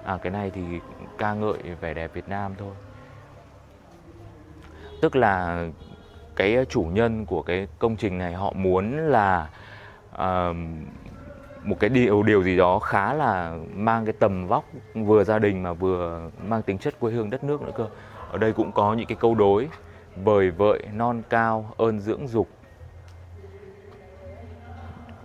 À 0.05 0.19
cái 0.23 0.33
này 0.33 0.51
thì 0.55 0.63
ca 1.19 1.35
ngợi 1.35 1.59
vẻ 1.81 1.95
đẹp 1.95 2.11
Việt 2.15 2.29
Nam 2.29 2.55
thôi. 2.59 2.75
Tức 5.01 5.17
là 5.17 5.65
cái 6.37 6.65
chủ 6.69 6.83
nhân 6.83 7.27
của 7.27 7.43
cái 7.43 7.67
công 7.79 7.97
trình 7.97 8.19
này 8.19 8.35
họ 8.35 8.53
muốn 8.57 8.99
là 8.99 9.49
ờ, 10.13 10.55
một 11.63 11.77
cái 11.81 11.91
điều 11.91 12.23
điều 12.23 12.43
gì 12.43 12.57
đó 12.57 12.79
khá 12.79 13.15
là 13.15 13.57
mang 13.75 14.05
cái 14.05 14.15
tầm 14.19 14.47
vóc 14.47 14.65
vừa 14.95 15.25
gia 15.25 15.39
đình 15.39 15.63
mà 15.63 15.73
vừa 15.73 16.31
mang 16.49 16.63
tính 16.63 16.79
chất 16.79 17.01
quê 17.01 17.13
hương 17.13 17.31
đất 17.31 17.45
nước 17.45 17.63
nữa 17.63 17.73
cơ. 17.75 17.87
Ở 18.31 18.39
đây 18.39 18.53
cũng 18.53 18.73
có 18.73 18.95
những 18.95 19.07
cái 19.07 19.17
câu 19.21 19.35
đối 19.35 19.69
Bời 20.25 20.51
vợi, 20.51 20.83
non 20.93 21.23
cao, 21.31 21.75
ơn 21.77 22.01
dưỡng 22.01 22.29
dục. 22.29 22.49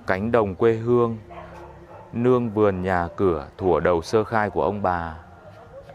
Cánh 0.08 0.32
đồng 0.32 0.56
quê 0.56 0.74
hương, 0.74 1.18
nương 2.14 2.50
vườn 2.50 2.82
nhà 2.82 3.08
cửa, 3.16 3.48
thủa 3.58 3.80
đầu 3.80 4.02
sơ 4.02 4.24
khai 4.24 4.50
của 4.50 4.64
ông 4.64 4.82
bà. 4.82 5.18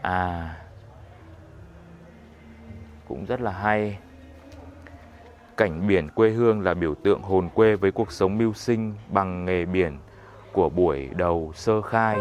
À 0.01 0.55
cũng 3.09 3.25
rất 3.25 3.41
là 3.41 3.51
hay. 3.51 3.97
Cảnh 5.57 5.87
biển 5.87 6.09
quê 6.09 6.29
hương 6.29 6.61
là 6.61 6.73
biểu 6.73 6.95
tượng 6.95 7.21
hồn 7.21 7.49
quê 7.53 7.75
với 7.75 7.91
cuộc 7.91 8.11
sống 8.11 8.37
mưu 8.37 8.53
sinh 8.53 8.95
bằng 9.07 9.45
nghề 9.45 9.65
biển 9.65 9.97
của 10.53 10.69
buổi 10.69 11.09
đầu 11.15 11.51
sơ 11.55 11.81
khai. 11.81 12.17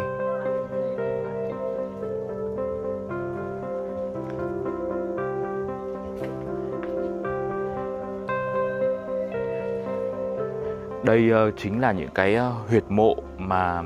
Đây 11.08 11.30
ờ, 11.30 11.50
chính 11.50 11.80
là 11.80 11.92
những 11.92 12.08
cái 12.14 12.34
ờ, 12.34 12.50
huyệt 12.68 12.84
mộ 12.88 13.16
mà 13.38 13.82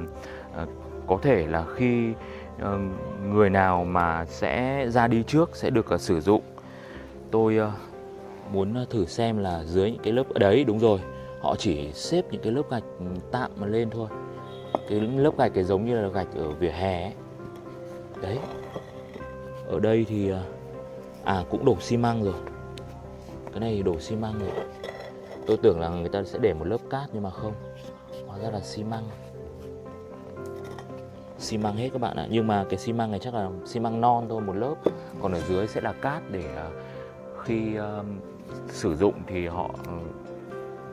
ờ, 0.54 0.66
có 1.06 1.18
thể 1.22 1.46
là 1.46 1.64
khi 1.74 2.12
người 3.28 3.50
nào 3.50 3.84
mà 3.84 4.24
sẽ 4.24 4.86
ra 4.88 5.06
đi 5.06 5.22
trước 5.26 5.56
sẽ 5.56 5.70
được 5.70 6.00
sử 6.00 6.20
dụng. 6.20 6.42
Tôi 7.30 7.58
muốn 8.52 8.86
thử 8.90 9.06
xem 9.06 9.38
là 9.38 9.64
dưới 9.64 9.90
những 9.90 10.02
cái 10.02 10.12
lớp 10.12 10.24
đấy, 10.34 10.64
đúng 10.64 10.78
rồi, 10.78 10.98
họ 11.40 11.56
chỉ 11.58 11.92
xếp 11.92 12.24
những 12.30 12.42
cái 12.42 12.52
lớp 12.52 12.62
gạch 12.70 12.84
ừ, 12.98 13.06
tạm 13.32 13.50
mà 13.56 13.66
lên 13.66 13.90
thôi. 13.90 14.08
Cái 14.88 15.00
lớp 15.00 15.38
gạch 15.38 15.52
cái 15.54 15.64
giống 15.64 15.84
như 15.84 16.00
là 16.00 16.08
gạch 16.08 16.28
ở 16.36 16.50
vỉa 16.50 16.70
hè 16.70 17.02
ấy. 17.02 17.12
đấy. 18.22 18.38
Ở 19.68 19.80
đây 19.80 20.06
thì 20.08 20.32
à 21.24 21.44
cũng 21.50 21.64
đổ 21.64 21.76
xi 21.80 21.96
măng 21.96 22.24
rồi. 22.24 22.34
Cái 23.50 23.60
này 23.60 23.82
đổ 23.82 24.00
xi 24.00 24.16
măng 24.16 24.34
rồi 24.38 24.64
tôi 25.46 25.56
tưởng 25.56 25.80
là 25.80 25.88
người 25.88 26.08
ta 26.08 26.24
sẽ 26.24 26.38
để 26.38 26.54
một 26.54 26.64
lớp 26.64 26.78
cát 26.90 27.08
nhưng 27.12 27.22
mà 27.22 27.30
không. 27.30 27.52
Hóa 28.26 28.38
ra 28.38 28.50
là 28.50 28.60
xi 28.60 28.84
măng. 28.84 29.04
Xi 31.38 31.58
măng 31.58 31.76
hết 31.76 31.88
các 31.92 32.00
bạn 32.00 32.16
ạ. 32.16 32.26
Nhưng 32.30 32.46
mà 32.46 32.64
cái 32.68 32.78
xi 32.78 32.92
măng 32.92 33.10
này 33.10 33.20
chắc 33.20 33.34
là 33.34 33.50
xi 33.64 33.80
măng 33.80 34.00
non 34.00 34.26
thôi 34.28 34.40
một 34.40 34.56
lớp. 34.56 34.74
Còn 35.20 35.32
ở 35.32 35.40
dưới 35.40 35.66
sẽ 35.66 35.80
là 35.80 35.92
cát 35.92 36.22
để 36.30 36.44
khi 37.44 37.78
uh, 37.78 38.06
sử 38.68 38.96
dụng 38.96 39.14
thì 39.26 39.46
họ 39.46 39.70
ừ, 39.86 39.92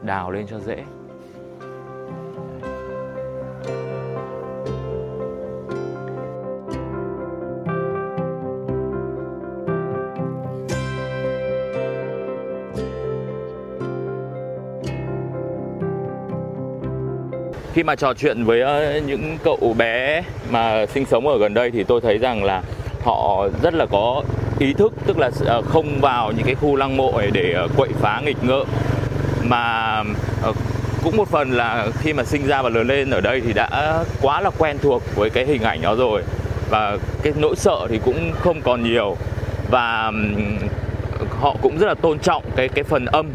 đào 0.01 0.31
lên 0.31 0.47
cho 0.47 0.59
dễ. 0.59 0.83
Khi 17.79 17.83
mà 17.83 17.95
trò 17.95 18.13
chuyện 18.13 18.43
với 18.43 18.61
ờ, 18.61 18.99
những 19.05 19.37
cậu 19.43 19.75
bé 19.77 20.23
mà 20.51 20.85
sinh 20.85 21.05
sống 21.05 21.27
ở 21.27 21.37
gần 21.37 21.53
đây 21.53 21.71
thì 21.71 21.83
tôi 21.83 22.01
thấy 22.01 22.17
rằng 22.17 22.43
là 22.43 22.61
họ 23.03 23.47
rất 23.61 23.73
là 23.73 23.85
có 23.85 24.23
ý 24.59 24.73
thức, 24.73 24.93
tức 25.05 25.17
là 25.19 25.31
ờ, 25.45 25.61
không 25.61 26.01
vào 26.01 26.31
những 26.31 26.45
cái 26.45 26.55
khu 26.55 26.75
lăng 26.75 26.97
mộ 26.97 27.21
để 27.33 27.53
ờ, 27.53 27.67
quậy 27.77 27.89
phá 28.01 28.21
nghịch 28.25 28.37
ngợm. 28.43 28.67
Mà 29.43 30.03
cũng 31.03 31.17
một 31.17 31.27
phần 31.27 31.51
là 31.51 31.87
khi 32.01 32.13
mà 32.13 32.23
sinh 32.23 32.47
ra 32.47 32.61
và 32.61 32.69
lớn 32.69 32.87
lên 32.87 33.09
ở 33.09 33.21
đây 33.21 33.41
thì 33.41 33.53
đã 33.53 34.03
quá 34.21 34.41
là 34.41 34.49
quen 34.57 34.77
thuộc 34.81 35.03
với 35.15 35.29
cái 35.29 35.45
hình 35.45 35.61
ảnh 35.61 35.81
đó 35.81 35.95
rồi. 35.95 36.23
Và 36.69 36.97
cái 37.23 37.33
nỗi 37.37 37.55
sợ 37.55 37.87
thì 37.89 37.99
cũng 38.05 38.31
không 38.39 38.61
còn 38.61 38.83
nhiều. 38.83 39.17
Và 39.71 40.11
họ 41.39 41.55
cũng 41.61 41.77
rất 41.77 41.87
là 41.87 41.93
tôn 41.93 42.19
trọng 42.19 42.43
cái 42.55 42.69
cái 42.69 42.83
phần 42.83 43.05
âm, 43.05 43.31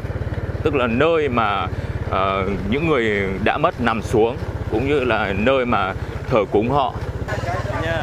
tức 0.63 0.75
là 0.75 0.87
nơi 0.87 1.29
mà 1.29 1.67
ờ, 2.15 2.47
những 2.69 2.89
người 2.89 3.29
đã 3.45 3.59
mất 3.59 3.81
nằm 3.81 4.03
xuống 4.03 4.37
cũng 4.71 4.89
như 4.89 5.01
là 5.01 5.33
nơi 5.33 5.67
mà 5.67 5.95
thờ 6.31 6.39
cúng 6.53 6.71
họ. 6.71 6.95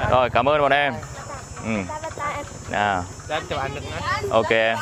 Rồi 0.10 0.30
cảm 0.30 0.50
ơn 0.50 0.62
bọn 0.62 0.71
em. 0.71 0.93
Ừ. 1.65 1.71
à. 2.71 3.04
ok. 4.30 4.52
Em 4.52 4.76